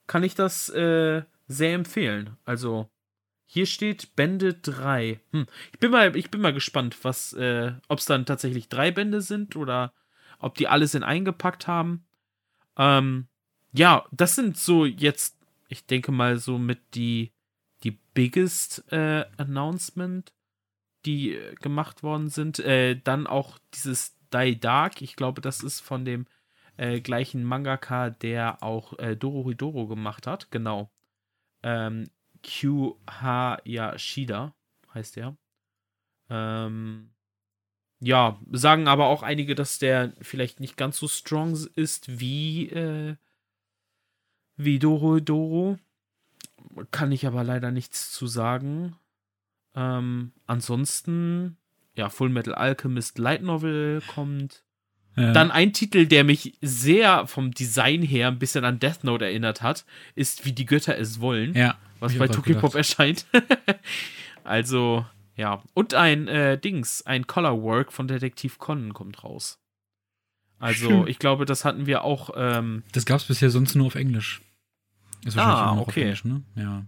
[0.08, 2.38] kann ich das äh, sehr empfehlen.
[2.46, 2.90] Also,
[3.54, 5.20] hier steht Bände 3.
[5.30, 5.46] Hm.
[5.72, 9.22] Ich, bin mal, ich bin mal gespannt, was, äh, ob es dann tatsächlich drei Bände
[9.22, 9.94] sind oder
[10.40, 12.04] ob die alles in eingepackt haben.
[12.78, 13.28] Ähm,
[13.72, 15.38] ja, das sind so jetzt,
[15.68, 17.32] ich denke mal, so mit die,
[17.84, 20.34] die biggest äh, Announcement,
[21.06, 22.58] die äh, gemacht worden sind.
[22.58, 25.04] Äh, dann auch dieses Die Dark.
[25.04, 26.26] Ich glaube, das ist von dem
[26.76, 30.50] äh, gleichen Mangaka, der auch äh, Dorohedoro gemacht hat.
[30.50, 30.90] Genau.
[31.62, 32.10] Ähm,
[32.44, 34.54] Q Hayashida
[34.94, 35.36] heißt der.
[36.30, 37.10] Ähm,
[38.00, 43.16] ja, sagen aber auch einige, dass der vielleicht nicht ganz so strong ist wie, äh,
[44.58, 45.78] wie Dorohedoro.
[46.92, 48.96] Kann ich aber leider nichts zu sagen.
[49.76, 51.58] Ähm, ansonsten,
[51.96, 54.64] ja, Full Metal Alchemist Light Novel kommt.
[55.16, 55.32] ja.
[55.32, 59.62] Dann ein Titel, der mich sehr vom Design her ein bisschen an Death Note erinnert
[59.62, 59.86] hat,
[60.16, 61.78] ist Wie die Götter es wollen, ja.
[62.04, 62.76] Was bei Tokyopop gedacht.
[62.76, 63.26] erscheint.
[64.44, 65.64] also, ja.
[65.74, 69.60] Und ein äh, Dings, ein Colorwork von Detektiv Conan kommt raus.
[70.60, 71.08] Also, Schön.
[71.08, 72.30] ich glaube, das hatten wir auch.
[72.36, 74.42] Ähm, Das gab's bisher sonst nur auf Englisch.
[75.26, 75.90] Ist wahrscheinlich Ah, immer noch okay.
[75.90, 76.42] auf Englisch, ne?
[76.56, 76.86] Ja.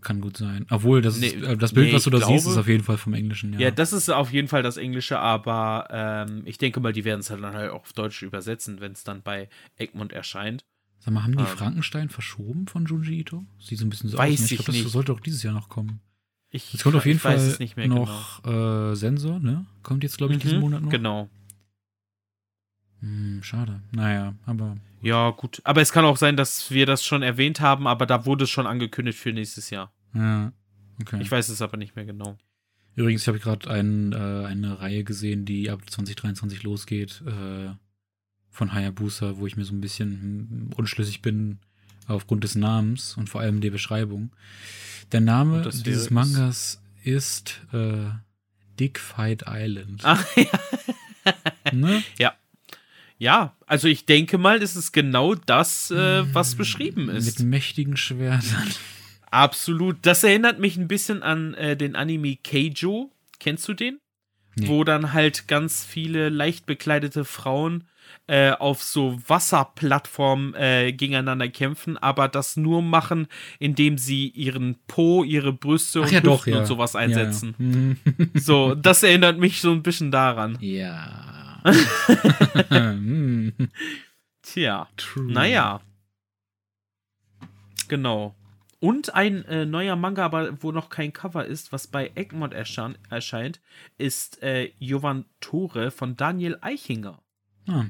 [0.00, 0.64] Kann gut sein.
[0.70, 2.68] Obwohl, das, Nee, ist, äh, das Bild, nee, was du da siehst, glaube- ist auf
[2.68, 3.58] jeden Fall vom Englischen, ja.
[3.58, 3.70] ja.
[3.72, 7.30] das ist auf jeden Fall das Englische, aber ähm, ich denke mal, die werden es
[7.30, 10.64] halt dann halt auch auf Deutsch übersetzen, wenn es dann bei Egmont erscheint.
[11.00, 11.46] Sag mal, haben die Ähm.
[11.46, 13.44] Frankenstein verschoben von Junji Ito?
[13.58, 14.50] Sieht so ein bisschen so Weiß aus.
[14.50, 14.56] ne?
[14.56, 16.00] ich glaube, das sollte auch dieses Jahr noch kommen.
[16.50, 18.06] Ich, Jetzt kommt auf jeden ich weiß Fall es nicht mehr genau.
[18.06, 19.66] noch äh, Sensor, ne?
[19.82, 20.90] Kommt jetzt, glaube ich, diesen Mhm, Monat noch.
[20.90, 21.28] Genau.
[23.00, 23.82] Hm, schade.
[23.92, 25.60] Naja, aber Ja, gut.
[25.64, 28.50] Aber es kann auch sein, dass wir das schon erwähnt haben, aber da wurde es
[28.50, 29.92] schon angekündigt für nächstes Jahr.
[30.14, 30.52] ja.
[31.00, 31.20] Okay.
[31.22, 32.36] Ich weiß es aber nicht mehr genau.
[32.96, 37.70] Übrigens, ich habe gerade ein, äh, eine Reihe gesehen, die ab 2023 losgeht, äh,
[38.58, 41.58] von Hayabusa, wo ich mir so ein bisschen hm, unschlüssig bin
[42.08, 44.32] aufgrund des Namens und vor allem der Beschreibung.
[45.12, 46.10] Der Name dieses es?
[46.10, 48.10] Mangas ist äh,
[48.78, 50.00] Dick Fight Island.
[50.02, 51.72] Ach ja.
[51.72, 52.02] Ne?
[53.18, 57.38] Ja, also ich denke mal, es ist genau das, äh, was beschrieben ist.
[57.38, 58.68] Mit mächtigen Schwertern.
[59.30, 59.98] Absolut.
[60.02, 63.12] Das erinnert mich ein bisschen an äh, den Anime Keijo.
[63.38, 64.00] Kennst du den?
[64.56, 64.68] Nee.
[64.68, 67.84] Wo dann halt ganz viele leicht bekleidete Frauen
[68.26, 73.26] äh, auf so Wasserplattformen äh, gegeneinander kämpfen, aber das nur machen,
[73.58, 76.58] indem sie ihren Po, ihre Brüste und ja, doch, ja.
[76.58, 77.54] und sowas einsetzen.
[77.58, 77.64] Ja.
[77.64, 77.96] Mhm.
[78.34, 80.58] So, das erinnert mich so ein bisschen daran.
[80.60, 81.24] ja.
[84.42, 84.88] Tja.
[84.96, 85.30] True.
[85.30, 85.80] Naja.
[87.88, 88.34] Genau.
[88.80, 92.96] Und ein äh, neuer Manga, aber wo noch kein Cover ist, was bei Egmont erschein
[93.10, 93.60] erscheint,
[93.96, 97.20] ist äh, Jovan Tore von Daniel Eichinger.
[97.66, 97.86] Ah,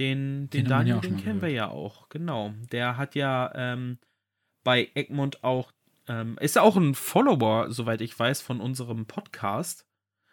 [0.00, 2.54] Den, den, Den ja Daniel, den kennen wir ja auch, genau.
[2.72, 3.98] Der hat ja ähm,
[4.64, 5.72] bei Egmont auch,
[6.08, 9.86] ähm, ist ja auch ein Follower, soweit ich weiß, von unserem Podcast.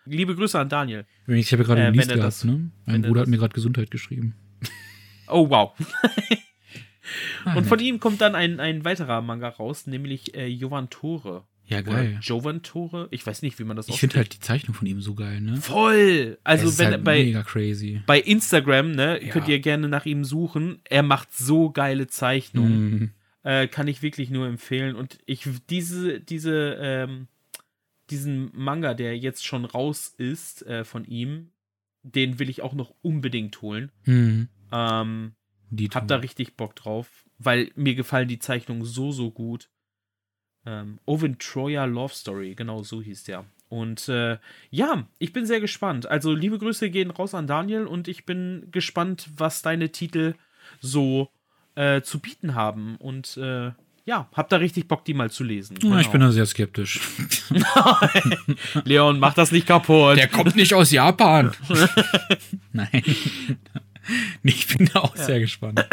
[0.06, 1.06] Liebe Grüße an Daniel.
[1.28, 2.72] Ich habe gerade Äh, er gehabt, das- ne?
[2.86, 4.36] Mein er Bruder hat mir gerade Gesundheit geschrieben.
[5.30, 5.74] Oh, wow.
[7.46, 11.46] Ah, Und von ihm kommt dann ein, ein weiterer Manga raus, nämlich äh, Jovan Tore.
[11.68, 12.18] Ja, geil.
[12.22, 13.10] Jovan Tore?
[13.12, 15.42] Ich weiß nicht, wie man das Ich finde halt die Zeichnung von ihm so geil,
[15.42, 15.58] ne?
[15.58, 16.38] Voll!
[16.44, 18.02] Also, wenn halt bei, mega crazy.
[18.06, 19.32] bei Instagram, ne, Ja.
[19.32, 20.80] könnt ihr gerne nach ihm suchen.
[20.86, 22.90] Er macht so geile Zeichnungen.
[22.90, 23.12] Mhm.
[23.44, 24.96] Äh, kann ich wirklich nur empfehlen.
[24.96, 27.28] Und ich, diese, diese, ähm,
[28.10, 31.52] diesen Manga, der jetzt schon raus ist äh, von ihm,
[32.04, 33.92] den will ich auch noch unbedingt holen.
[34.06, 34.48] Mhm.
[34.72, 35.34] Ähm,
[35.94, 39.70] hab da richtig Bock drauf, weil mir gefallen die Zeichnungen so, so gut.
[40.68, 43.46] Ähm, Owen Troyer Love Story, genau so hieß der.
[43.70, 44.38] Und äh,
[44.70, 46.06] ja, ich bin sehr gespannt.
[46.08, 50.36] Also liebe Grüße gehen raus an Daniel und ich bin gespannt, was deine Titel
[50.82, 51.30] so
[51.76, 52.98] äh, zu bieten haben.
[52.98, 53.72] Und äh,
[54.04, 55.80] ja, hab da richtig Bock, die mal zu lesen.
[55.80, 56.00] Genau.
[56.00, 57.00] Ich bin da sehr skeptisch.
[58.84, 60.18] Leon, mach das nicht kaputt.
[60.18, 61.54] Der kommt nicht aus Japan.
[62.74, 63.04] Nein.
[64.44, 65.24] Ich bin da auch ja.
[65.24, 65.86] sehr gespannt.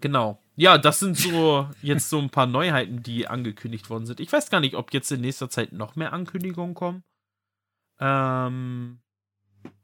[0.00, 0.38] Genau.
[0.56, 4.20] Ja, das sind so jetzt so ein paar Neuheiten, die angekündigt worden sind.
[4.20, 7.04] Ich weiß gar nicht, ob jetzt in nächster Zeit noch mehr Ankündigungen kommen.
[8.00, 9.00] Ähm,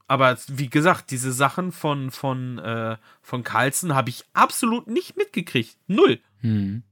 [0.07, 5.77] aber wie gesagt, diese Sachen von, von, äh, von Carlson habe ich absolut nicht mitgekriegt.
[5.87, 6.19] Null.
[6.41, 6.83] Hm.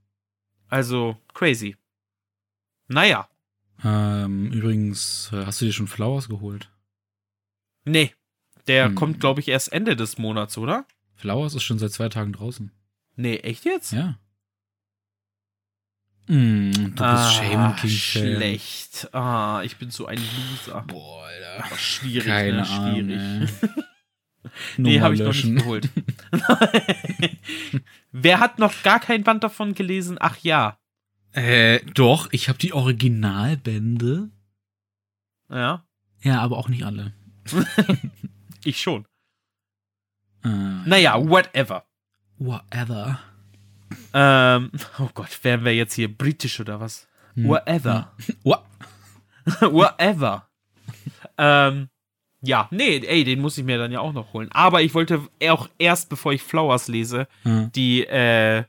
[0.70, 1.76] Also, crazy.
[2.88, 3.28] Naja.
[3.84, 6.72] Ähm, übrigens, äh, hast du dir schon Flowers geholt?
[7.84, 8.14] Nee.
[8.68, 8.96] Der hm.
[8.96, 10.86] kommt, glaube ich, erst Ende des Monats, oder?
[11.16, 12.72] Flowers ist schon seit zwei Tagen draußen.
[13.16, 13.92] Nee, echt jetzt?
[13.92, 14.18] Ja.
[16.28, 19.14] Mm, du bist ah, Shaman King Schlecht.
[19.14, 20.82] Ah, ich bin so ein Loser.
[20.88, 21.66] Boah, Alter.
[21.72, 22.32] Oh, schwierig, ne?
[22.32, 23.48] Keine ne?
[23.48, 23.86] Schwierig.
[24.78, 25.90] nee, habe ich noch nicht geholt.
[28.12, 30.18] Wer hat noch gar kein Band davon gelesen?
[30.20, 30.78] Ach ja.
[31.34, 34.30] Äh, doch, ich habe die Originalbände.
[35.50, 35.86] Ja.
[36.22, 37.14] Ja, aber auch nicht alle.
[38.64, 39.06] ich schon.
[40.44, 41.86] Äh, naja, whatever.
[42.42, 43.20] Whatever.
[44.14, 47.08] Ähm, oh Gott, wären wir jetzt hier britisch oder was?
[47.36, 47.48] Hm.
[47.48, 48.12] Whatever.
[48.44, 48.64] What?
[49.62, 50.50] Whatever.
[51.38, 51.90] ähm,
[52.42, 54.50] ja, nee, ey, den muss ich mir dann ja auch noch holen.
[54.52, 57.72] Aber ich wollte auch erst, bevor ich Flowers lese, hm.
[57.74, 58.64] die, äh,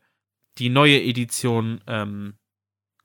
[0.59, 2.35] die neue Edition ähm,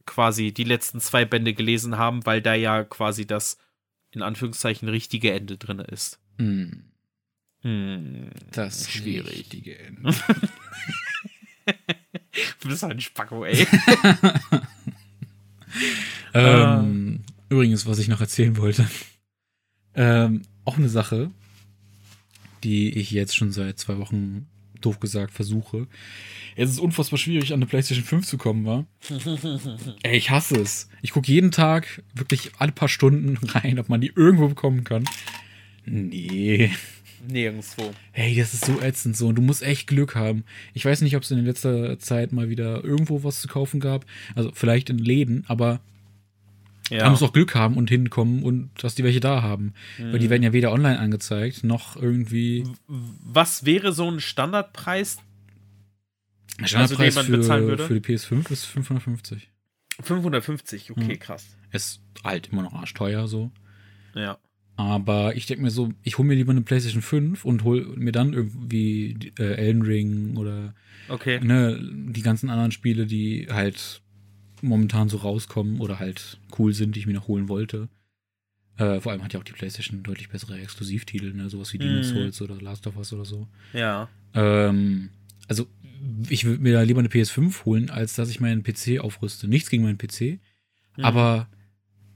[0.06, 3.58] quasi die letzten zwei Bände gelesen haben, weil da ja quasi das
[4.12, 6.20] in Anführungszeichen richtige Ende drin ist.
[6.38, 6.92] Hm.
[7.68, 9.40] Hm, das schwierig.
[9.40, 10.14] richtige Ende.
[12.62, 13.68] du bist ein Spacko, ey.
[16.34, 17.34] ähm, uh.
[17.50, 18.88] Übrigens, was ich noch erzählen wollte.
[19.96, 21.32] Ähm, auch eine Sache,
[22.64, 24.48] die ich jetzt schon seit zwei Wochen,
[24.80, 25.88] doof gesagt, versuche.
[26.56, 28.86] Es ist unfassbar schwierig, an eine PlayStation 5 zu kommen, wa?
[30.04, 30.88] Ey, ich hasse es.
[31.02, 35.04] Ich gucke jeden Tag wirklich alle paar Stunden rein, ob man die irgendwo bekommen kann.
[35.86, 36.72] Nee.
[37.26, 37.94] Nirgendwo.
[38.12, 39.28] Hey, das ist so ätzend so.
[39.28, 40.44] Und du musst echt Glück haben.
[40.74, 44.06] Ich weiß nicht, ob es in letzter Zeit mal wieder irgendwo was zu kaufen gab.
[44.36, 45.80] Also vielleicht in Läden, aber
[46.90, 47.00] ja.
[47.00, 49.74] da musst auch Glück haben und hinkommen und dass die welche da haben.
[49.98, 50.14] Mhm.
[50.14, 52.66] Weil die werden ja weder online angezeigt, noch irgendwie.
[52.88, 55.18] Was wäre so ein Standardpreis?
[56.60, 59.50] Der Standardpreis also, für, für die PS5 ist 550.
[60.02, 61.20] 550, okay, mhm.
[61.20, 61.46] krass.
[61.72, 63.52] Ist halt immer noch arschteuer so.
[64.14, 64.38] Ja.
[64.78, 68.12] Aber ich denke mir so, ich hole mir lieber eine PlayStation 5 und hole mir
[68.12, 70.76] dann irgendwie äh, Elden Ring oder
[71.10, 71.40] okay.
[71.44, 74.02] ne, die ganzen anderen Spiele, die halt
[74.62, 77.90] momentan so rauskommen oder halt cool sind, die ich mir noch holen wollte.
[78.78, 81.50] Äh, vor allem hat ja auch die PlayStation deutlich bessere Exklusivtitel, ne?
[81.50, 82.16] sowas wie Demon's mm.
[82.16, 83.48] Souls oder Last of Us oder so.
[83.74, 84.08] Ja.
[84.36, 85.10] Ähm,
[85.48, 85.66] also
[86.30, 89.48] ich würde mir da lieber eine PS5 holen, als dass ich meinen PC aufrüste.
[89.48, 90.40] Nichts gegen meinen PC,
[90.98, 91.04] mhm.
[91.04, 91.50] aber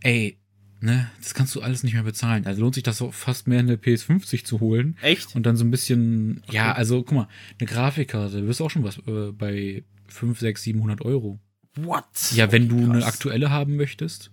[0.02, 0.38] ey,
[0.82, 2.46] ne, das kannst du alles nicht mehr bezahlen.
[2.46, 4.98] Also lohnt sich das auch fast mehr eine PS50 zu holen.
[5.02, 5.36] Echt?
[5.36, 6.58] Und dann so ein bisschen, okay.
[6.58, 7.28] ja, also guck mal,
[7.60, 11.40] eine Grafikkarte, du wirst auch schon was äh, bei 5, 6, 700 Euro.
[11.76, 12.34] What?
[12.34, 14.32] Ja, wenn du eine aktuelle haben möchtest.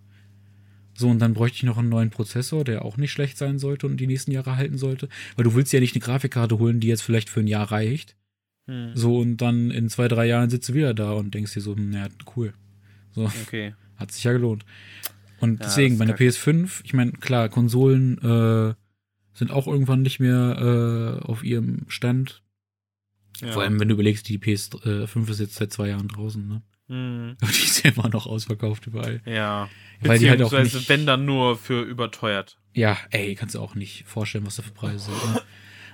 [0.95, 3.87] So, und dann bräuchte ich noch einen neuen Prozessor, der auch nicht schlecht sein sollte
[3.87, 5.09] und die nächsten Jahre halten sollte.
[5.37, 8.17] Weil du willst ja nicht eine Grafikkarte holen, die jetzt vielleicht für ein Jahr reicht.
[8.67, 8.91] Hm.
[8.95, 11.77] So, und dann in zwei, drei Jahren sitzt du wieder da und denkst dir so,
[11.77, 12.53] naja, cool.
[13.13, 13.31] So.
[13.47, 13.75] Okay.
[13.97, 14.65] Hat sich ja gelohnt.
[15.41, 18.75] Und ja, deswegen, bei der PS5, ich meine, klar, Konsolen äh,
[19.35, 22.43] sind auch irgendwann nicht mehr äh, auf ihrem Stand.
[23.41, 23.53] Ja.
[23.53, 26.63] Vor allem, wenn du überlegst, die PS5 ist jetzt seit zwei Jahren draußen, ne?
[26.89, 27.37] Mhm.
[27.43, 29.21] Die ist ja immer noch ausverkauft überall.
[29.25, 29.69] Ja.
[30.01, 32.59] Weil die halt auch nicht, wenn dann nur für überteuert.
[32.73, 35.35] Ja, ey, kannst du auch nicht vorstellen, was da für Preise sind.
[35.35, 35.43] Ne?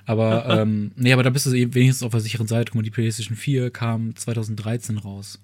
[0.07, 2.70] Aber, ähm, nee, aber da bist du eben wenigstens auf der sicheren Seite.
[2.70, 5.42] Guck mal, die PlayStation 4 kam 2013 raus.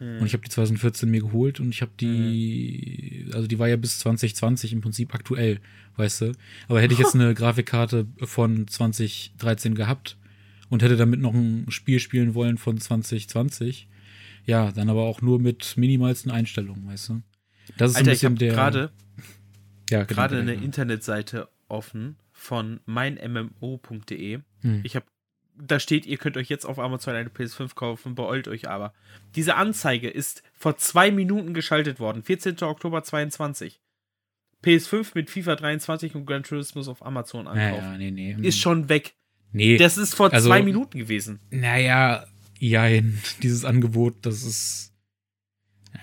[0.00, 3.34] Und ich habe die 2014 mir geholt und ich habe die, mhm.
[3.34, 5.60] also die war ja bis 2020 im Prinzip aktuell,
[5.96, 6.32] weißt du.
[6.68, 10.16] Aber hätte ich jetzt eine Grafikkarte von 2013 gehabt
[10.68, 13.88] und hätte damit noch ein Spiel spielen wollen von 2020,
[14.44, 17.22] ja, dann aber auch nur mit minimalsten Einstellungen, weißt du.
[17.76, 18.52] Das ist Alter, ein bisschen ich der.
[18.54, 18.90] Gerade
[19.90, 24.40] ja, genau, gerade eine Internetseite offen von meinmmo.de.
[24.60, 24.80] Hm.
[24.84, 25.06] Ich habe
[25.60, 28.92] da steht, ihr könnt euch jetzt auf Amazon eine PS5 kaufen, beäult euch aber.
[29.34, 32.62] Diese Anzeige ist vor zwei Minuten geschaltet worden, 14.
[32.62, 33.80] Oktober 22.
[34.64, 37.84] PS5 mit FIFA 23 und Gran Turismo auf Amazon ankaufen.
[37.84, 38.36] Ja, ja, nee, nee.
[38.46, 39.14] Ist schon weg.
[39.52, 39.76] Nee.
[39.76, 41.40] Das ist vor also, zwei Minuten gewesen.
[41.50, 42.26] Naja,
[42.58, 42.88] ja,
[43.42, 44.87] dieses Angebot, das ist.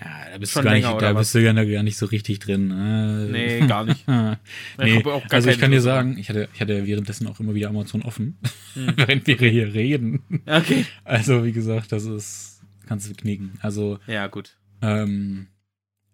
[0.00, 2.38] Ja, da bist Schon du gar länger, nicht, da bist du gar nicht so richtig
[2.40, 2.68] drin.
[2.68, 3.28] Ne?
[3.30, 4.06] Nee, gar nicht.
[4.78, 7.68] nee, gar also ich kann dir sagen, ich hatte, ich hatte währenddessen auch immer wieder
[7.68, 8.38] Amazon offen,
[8.74, 8.92] hm.
[8.96, 10.22] während wir hier reden.
[10.46, 10.84] Okay.
[11.04, 13.54] Also, wie gesagt, das ist, kannst du knicken.
[13.62, 13.98] Also.
[14.06, 14.56] Ja, gut.
[14.82, 15.48] Ähm,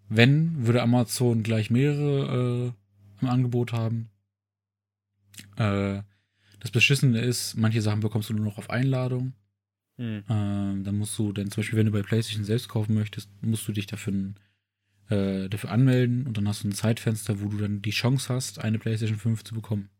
[0.09, 4.11] wenn, würde Amazon gleich mehrere äh, im Angebot haben.
[5.57, 6.03] Äh,
[6.61, 9.33] das Beschissene ist, manche Sachen bekommst du nur noch auf Einladung.
[9.97, 10.25] Mhm.
[10.29, 13.67] Ähm, dann musst du, denn zum Beispiel, wenn du bei PlayStation selbst kaufen möchtest, musst
[13.69, 14.35] du dich dafür,
[15.09, 18.59] äh, dafür anmelden und dann hast du ein Zeitfenster, wo du dann die Chance hast,
[18.59, 19.91] eine PlayStation 5 zu bekommen.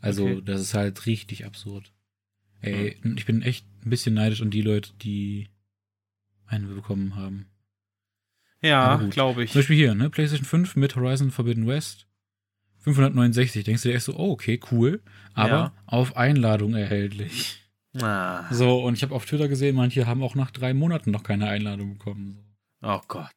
[0.00, 0.42] Also, okay.
[0.44, 1.92] das ist halt richtig absurd.
[2.62, 3.16] Ey, mhm.
[3.16, 5.48] ich bin echt ein bisschen neidisch an die Leute, die
[6.46, 7.46] eine bekommen haben.
[8.62, 9.52] Ja, glaube ich.
[9.52, 10.10] Zum Beispiel hier, ne?
[10.10, 12.06] PlayStation 5 mit Horizon Forbidden West.
[12.80, 13.64] 569.
[13.64, 15.02] Denkst du dir echt so, oh, okay, cool.
[15.34, 15.72] Aber ja.
[15.86, 17.60] auf Einladung erhältlich.
[17.94, 18.52] Ah.
[18.52, 21.48] So, und ich habe auf Twitter gesehen, manche haben auch nach drei Monaten noch keine
[21.48, 22.38] Einladung bekommen.
[22.82, 23.34] Oh Gott.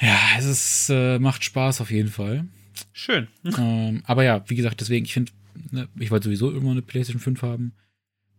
[0.00, 2.46] Ja, es ist, äh, macht Spaß auf jeden Fall.
[2.92, 3.28] Schön.
[3.58, 5.32] Ähm, aber ja, wie gesagt, deswegen, ich finde,
[5.70, 7.72] ne, ich wollte sowieso irgendwann eine PlayStation 5 haben.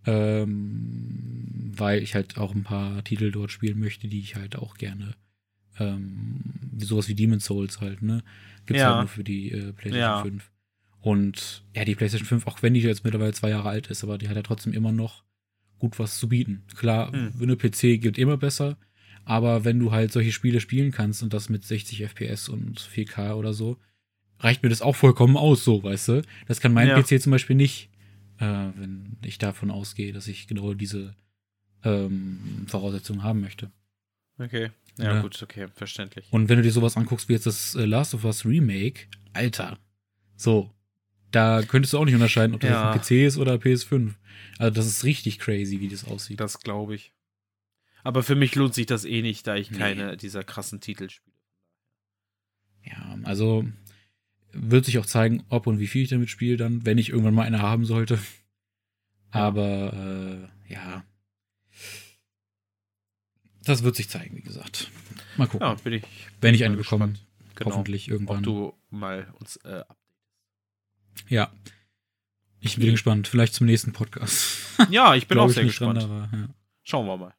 [0.07, 4.75] Ähm, weil ich halt auch ein paar Titel dort spielen möchte, die ich halt auch
[4.75, 5.15] gerne
[5.79, 6.41] ähm,
[6.77, 8.23] sowas wie Demon's Souls halt, ne?
[8.65, 8.89] Gibt's ja.
[8.89, 10.21] halt nur für die äh, PlayStation ja.
[10.21, 10.51] 5.
[11.01, 14.17] Und ja, die PlayStation 5, auch wenn die jetzt mittlerweile zwei Jahre alt ist, aber
[14.17, 15.23] die hat ja trotzdem immer noch
[15.85, 16.63] gut was zu bieten.
[16.75, 17.33] Klar, hm.
[17.35, 18.77] wenn du PC geht immer besser,
[19.23, 23.33] aber wenn du halt solche Spiele spielen kannst und das mit 60 FPS und 4K
[23.35, 23.77] oder so,
[24.39, 26.21] reicht mir das auch vollkommen aus, so, weißt du?
[26.47, 26.99] Das kann mein ja.
[26.99, 27.89] PC zum Beispiel nicht,
[28.39, 31.15] äh, wenn ich davon ausgehe, dass ich genau diese
[31.83, 33.71] ähm, Voraussetzungen haben möchte.
[34.39, 34.71] Okay.
[34.97, 36.27] Ja, ja, gut, okay, verständlich.
[36.31, 39.01] Und wenn du dir sowas anguckst wie jetzt das äh, Last of Us Remake,
[39.33, 39.77] Alter,
[40.35, 40.71] so,
[41.35, 42.91] da könntest du auch nicht unterscheiden, ob das ja.
[42.91, 44.13] ein PC ist oder PS5.
[44.57, 46.39] Also das ist richtig crazy, wie das aussieht.
[46.39, 47.11] Das glaube ich.
[48.03, 49.77] Aber für mich lohnt sich das eh nicht, da ich nee.
[49.77, 51.35] keine dieser krassen Titel spiele.
[52.83, 53.65] Ja, also
[54.53, 57.33] wird sich auch zeigen, ob und wie viel ich damit spiele dann, wenn ich irgendwann
[57.33, 58.17] mal eine haben sollte.
[59.31, 61.03] Aber äh, ja,
[63.63, 64.89] das wird sich zeigen, wie gesagt.
[65.35, 65.67] Mal gucken.
[65.67, 66.03] Ja, bin ich.
[66.39, 67.13] Wenn ich eine bekomme,
[67.55, 67.71] genau.
[67.71, 68.37] hoffentlich irgendwann.
[68.37, 69.83] Ob du mal uns äh,
[71.29, 71.51] Ja.
[72.59, 73.27] Ich bin gespannt.
[73.27, 74.61] Vielleicht zum nächsten Podcast.
[74.89, 76.01] Ja, ich bin auch sehr gespannt.
[76.01, 76.49] Dran, aber, ja.
[76.83, 77.33] Schauen wir mal.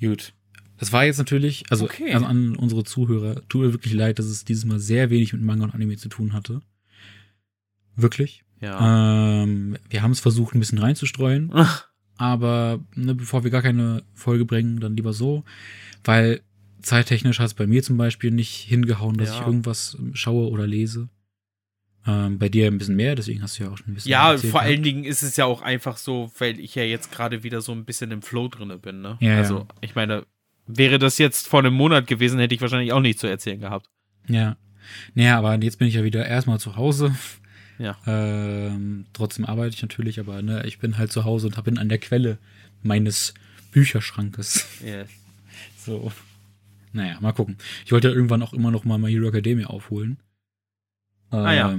[0.00, 0.32] Gut.
[0.78, 2.12] Das war jetzt natürlich, also, okay.
[2.12, 5.42] also an unsere Zuhörer, tut mir wirklich leid, dass es dieses Mal sehr wenig mit
[5.42, 6.60] Manga und Anime zu tun hatte.
[7.94, 8.42] Wirklich.
[8.60, 9.42] Ja.
[9.42, 11.50] Ähm, wir haben es versucht, ein bisschen reinzustreuen.
[11.52, 11.86] Ach.
[12.16, 15.44] Aber ne, bevor wir gar keine Folge bringen, dann lieber so.
[16.02, 16.40] Weil
[16.82, 19.40] zeittechnisch hat es bei mir zum Beispiel nicht hingehauen, dass ja.
[19.40, 21.08] ich irgendwas schaue oder lese.
[22.06, 24.10] Ähm, bei dir ein bisschen mehr, deswegen hast du ja auch schon ein bisschen.
[24.10, 27.42] Ja, vor allen Dingen ist es ja auch einfach so, weil ich ja jetzt gerade
[27.42, 29.00] wieder so ein bisschen im Flow drin bin.
[29.00, 29.16] Ne?
[29.20, 29.66] Ja, also, ja.
[29.80, 30.26] ich meine,
[30.66, 33.88] wäre das jetzt vor einem Monat gewesen, hätte ich wahrscheinlich auch nichts zu erzählen gehabt.
[34.28, 34.56] Ja.
[35.14, 37.14] Naja, aber jetzt bin ich ja wieder erstmal zu Hause.
[37.78, 37.96] Ja.
[38.06, 41.88] Ähm, trotzdem arbeite ich natürlich, aber ne, ich bin halt zu Hause und bin an
[41.88, 42.38] der Quelle
[42.82, 43.34] meines
[43.72, 44.66] Bücherschrankes.
[44.84, 45.08] Yes.
[45.76, 46.10] So.
[46.94, 47.58] Naja, mal gucken.
[47.84, 50.16] Ich wollte ja irgendwann auch immer noch mal My Hero Academia aufholen.
[51.32, 51.78] Ähm, ah, ja.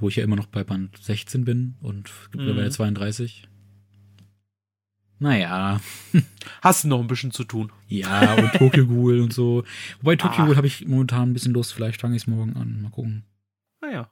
[0.00, 2.56] Wo ich ja immer noch bei Band 16 bin und mhm.
[2.56, 3.48] bei 32.
[5.18, 5.80] Naja.
[6.62, 7.72] Hast du noch ein bisschen zu tun.
[7.88, 9.64] Ja, und Tokyo Ghoul und so.
[10.00, 10.46] Wobei Tokyo ah.
[10.46, 11.72] Ghoul habe ich momentan ein bisschen Lust.
[11.72, 12.82] Vielleicht fange ich es morgen an.
[12.82, 13.24] Mal gucken.
[13.80, 14.10] Naja.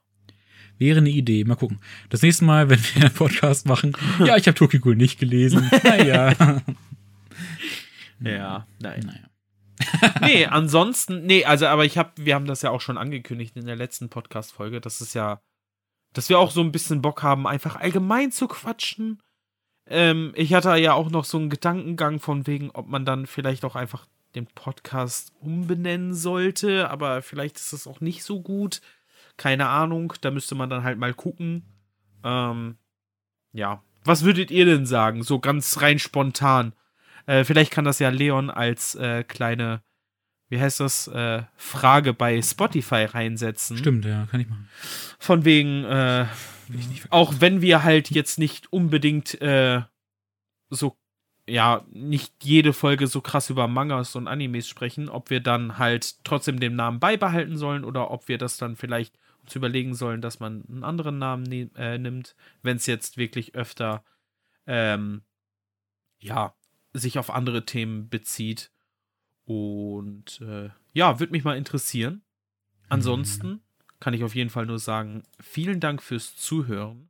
[0.77, 1.43] Wäre eine Idee.
[1.43, 1.79] Mal gucken.
[2.09, 5.69] Das nächste Mal, wenn wir einen Podcast machen, ja, ich habe Tokyo Ghoul nicht gelesen.
[5.83, 6.33] Naja.
[8.21, 9.03] ja, nein.
[9.05, 9.29] Naja.
[10.21, 13.65] Nee, ansonsten, nee, also, aber ich habe, wir haben das ja auch schon angekündigt in
[13.65, 15.41] der letzten Podcast-Folge, dass es ja,
[16.13, 19.21] dass wir auch so ein bisschen Bock haben, einfach allgemein zu quatschen.
[19.87, 23.65] Ähm, ich hatte ja auch noch so einen Gedankengang von wegen, ob man dann vielleicht
[23.65, 28.81] auch einfach den Podcast umbenennen sollte, aber vielleicht ist das auch nicht so gut.
[29.37, 31.63] Keine Ahnung, da müsste man dann halt mal gucken.
[32.23, 32.77] Ähm,
[33.53, 33.81] ja.
[34.03, 35.23] Was würdet ihr denn sagen?
[35.23, 36.73] So ganz rein spontan.
[37.25, 39.81] Äh, vielleicht kann das ja Leon als äh, kleine,
[40.49, 43.77] wie heißt das, äh, Frage bei Spotify reinsetzen.
[43.77, 44.69] Stimmt, ja, kann ich machen.
[45.19, 46.25] Von wegen, äh,
[47.09, 49.81] auch wenn wir halt jetzt nicht unbedingt äh,
[50.69, 50.97] so
[51.47, 56.23] ja, nicht jede Folge so krass über Mangas und Animes sprechen, ob wir dann halt
[56.23, 60.39] trotzdem den Namen beibehalten sollen oder ob wir das dann vielleicht uns überlegen sollen, dass
[60.39, 64.03] man einen anderen Namen ne äh, nimmt, wenn es jetzt wirklich öfter
[64.65, 65.21] ähm,
[66.19, 66.55] ja,
[66.97, 68.71] sich auf andere Themen bezieht.
[69.45, 72.21] Und äh, ja, würde mich mal interessieren.
[72.89, 73.59] Ansonsten mhm.
[73.99, 77.09] kann ich auf jeden Fall nur sagen, vielen Dank fürs Zuhören.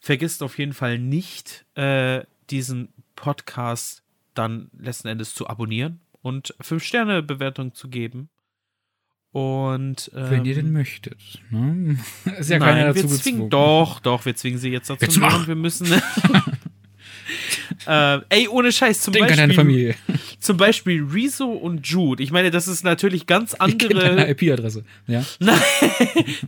[0.00, 4.02] Vergisst auf jeden Fall nicht, äh, diesen Podcast
[4.34, 8.30] dann letzten Endes zu abonnieren und 5-Sterne-Bewertung zu geben.
[9.30, 11.98] Und ähm, wenn ihr denn ähm, möchtet, ne?
[12.38, 15.04] Ist ja nein, keiner dazu wir zwingen, Doch, doch, wir zwingen sie jetzt dazu.
[15.04, 15.46] Jetzt machen.
[15.46, 15.86] Wir müssen.
[17.88, 19.42] äh, ey, ohne Scheiß, zum Denk Beispiel.
[19.42, 19.94] An deine Familie.
[20.40, 22.22] Zum Beispiel Rezo und Jude.
[22.22, 24.28] Ich meine, das ist natürlich ganz andere.
[24.30, 25.24] IP-Adresse, ja.
[25.38, 25.58] Nein,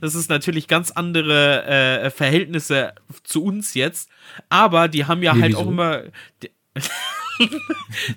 [0.03, 2.93] das ist natürlich ganz andere äh, Verhältnisse
[3.25, 4.11] zu uns jetzt.
[4.51, 5.63] Aber die haben ja Wie, halt wieso?
[5.63, 6.03] auch immer.
[6.43, 6.51] Die,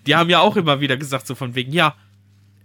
[0.06, 1.96] die haben ja auch immer wieder gesagt, so von wegen, ja,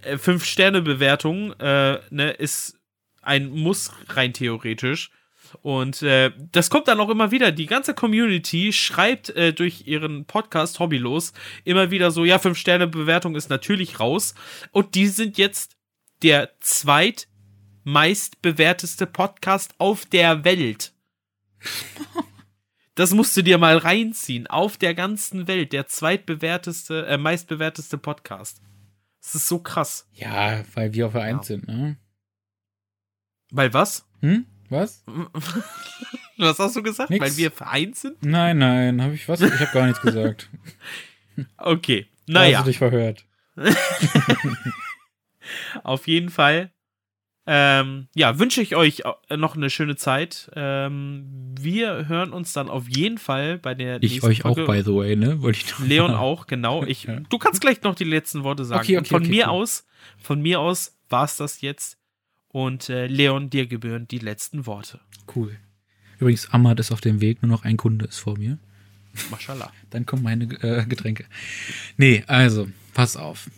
[0.02, 2.78] äh, Fünf-Sterne-Bewertung äh, ne, ist
[3.22, 5.12] ein Muss rein theoretisch.
[5.62, 7.53] Und äh, das kommt dann auch immer wieder.
[7.53, 11.34] Die ganze Community schreibt äh, durch ihren Podcast Hobbylos
[11.64, 14.34] immer wieder so, ja, Fünf-Sterne-Bewertung ist natürlich raus.
[14.72, 15.76] Und die sind jetzt
[16.22, 20.92] der zweitmeistbewerteste Podcast auf der Welt.
[22.99, 24.49] Das musst du dir mal reinziehen.
[24.49, 28.61] Auf der ganzen Welt der zweitbewerteste, äh, meistbewerteste Podcast.
[29.22, 30.09] Das ist so krass.
[30.14, 31.42] Ja, weil wir auf der ja.
[31.44, 31.96] sind, ne?
[33.53, 34.05] Weil was?
[34.20, 34.46] Hm?
[34.70, 35.04] Was?
[36.36, 37.10] was hast du gesagt?
[37.10, 37.24] Nix.
[37.24, 38.22] Weil wir vereint sind?
[38.22, 39.40] Nein, nein, habe ich was?
[39.40, 40.50] Ich habe gar nichts gesagt.
[41.58, 42.58] okay, naja.
[42.58, 43.24] Hast du dich verhört?
[45.82, 46.70] auf jeden Fall.
[47.50, 49.04] Ähm, ja, wünsche ich euch
[49.34, 50.50] noch eine schöne Zeit.
[50.54, 54.64] Ähm, wir hören uns dann auf jeden Fall bei der ich euch Folge.
[54.64, 55.40] auch, by the way, ne?
[55.40, 56.84] Wollte ich Leon auch, genau.
[56.84, 57.08] Ich.
[57.30, 58.82] Du kannst gleich noch die letzten Worte sagen.
[58.82, 59.52] Okay, okay, von okay, mir cool.
[59.52, 59.86] aus,
[60.18, 61.97] von mir aus war es das jetzt.
[62.49, 65.01] Und äh, Leon, dir gebühren die letzten Worte.
[65.34, 65.57] Cool.
[66.18, 68.59] Übrigens, Ahmad ist auf dem Weg, nur noch ein Kunde ist vor mir.
[69.30, 69.72] Mashallah.
[69.90, 71.24] Dann kommen meine äh, Getränke.
[71.96, 73.51] Nee, also, pass auf.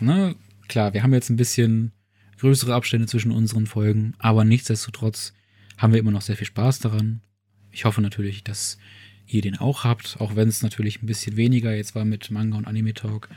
[0.00, 0.34] Ne?
[0.68, 1.92] Klar, wir haben jetzt ein bisschen
[2.38, 5.32] größere Abstände zwischen unseren Folgen, aber nichtsdestotrotz
[5.78, 7.22] haben wir immer noch sehr viel Spaß daran.
[7.70, 8.78] Ich hoffe natürlich, dass
[9.26, 12.56] ihr den auch habt, auch wenn es natürlich ein bisschen weniger jetzt war mit Manga
[12.56, 13.28] und Anime Talk.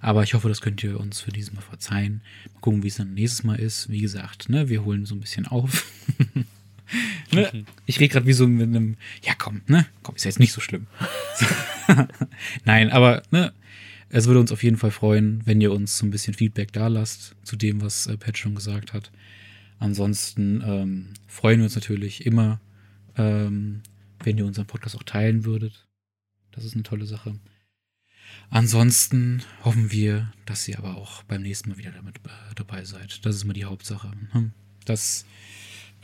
[0.00, 2.20] Aber ich hoffe, das könnt ihr uns für dieses Mal verzeihen.
[2.52, 3.88] Mal gucken, wie es dann nächstes Mal ist.
[3.88, 5.86] Wie gesagt, ne, wir holen so ein bisschen auf.
[7.32, 7.64] ne?
[7.86, 10.52] Ich rede gerade wie so mit einem, ja komm, ne, komm, ist ja jetzt nicht
[10.52, 10.86] so schlimm.
[12.64, 13.52] Nein, aber ne,
[14.10, 16.88] es würde uns auf jeden Fall freuen, wenn ihr uns so ein bisschen Feedback da
[16.88, 19.10] lasst zu dem, was äh, Pat schon gesagt hat.
[19.78, 22.60] Ansonsten ähm, freuen wir uns natürlich immer,
[23.16, 23.80] ähm,
[24.24, 25.86] wenn ihr unseren Podcast auch teilen würdet.
[26.52, 27.34] Das ist eine tolle Sache.
[28.50, 33.24] Ansonsten hoffen wir, dass ihr aber auch beim nächsten Mal wieder damit äh, dabei seid.
[33.24, 34.12] Das ist mal die Hauptsache.
[34.32, 34.52] Ne?
[34.84, 35.24] Dass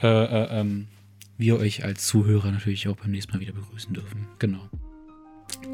[0.03, 0.89] äh, äh, ähm,
[1.39, 4.27] wir euch als Zuhörer natürlich auch beim nächsten Mal wieder begrüßen dürfen.
[4.39, 4.69] Genau.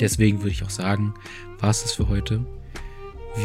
[0.00, 1.14] Deswegen würde ich auch sagen,
[1.58, 2.44] war es das für heute.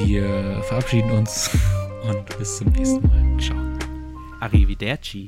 [0.05, 1.49] Wir verabschieden uns
[2.03, 3.39] und bis zum nächsten Mal.
[3.39, 3.57] Ciao.
[4.39, 5.27] Arrivederci.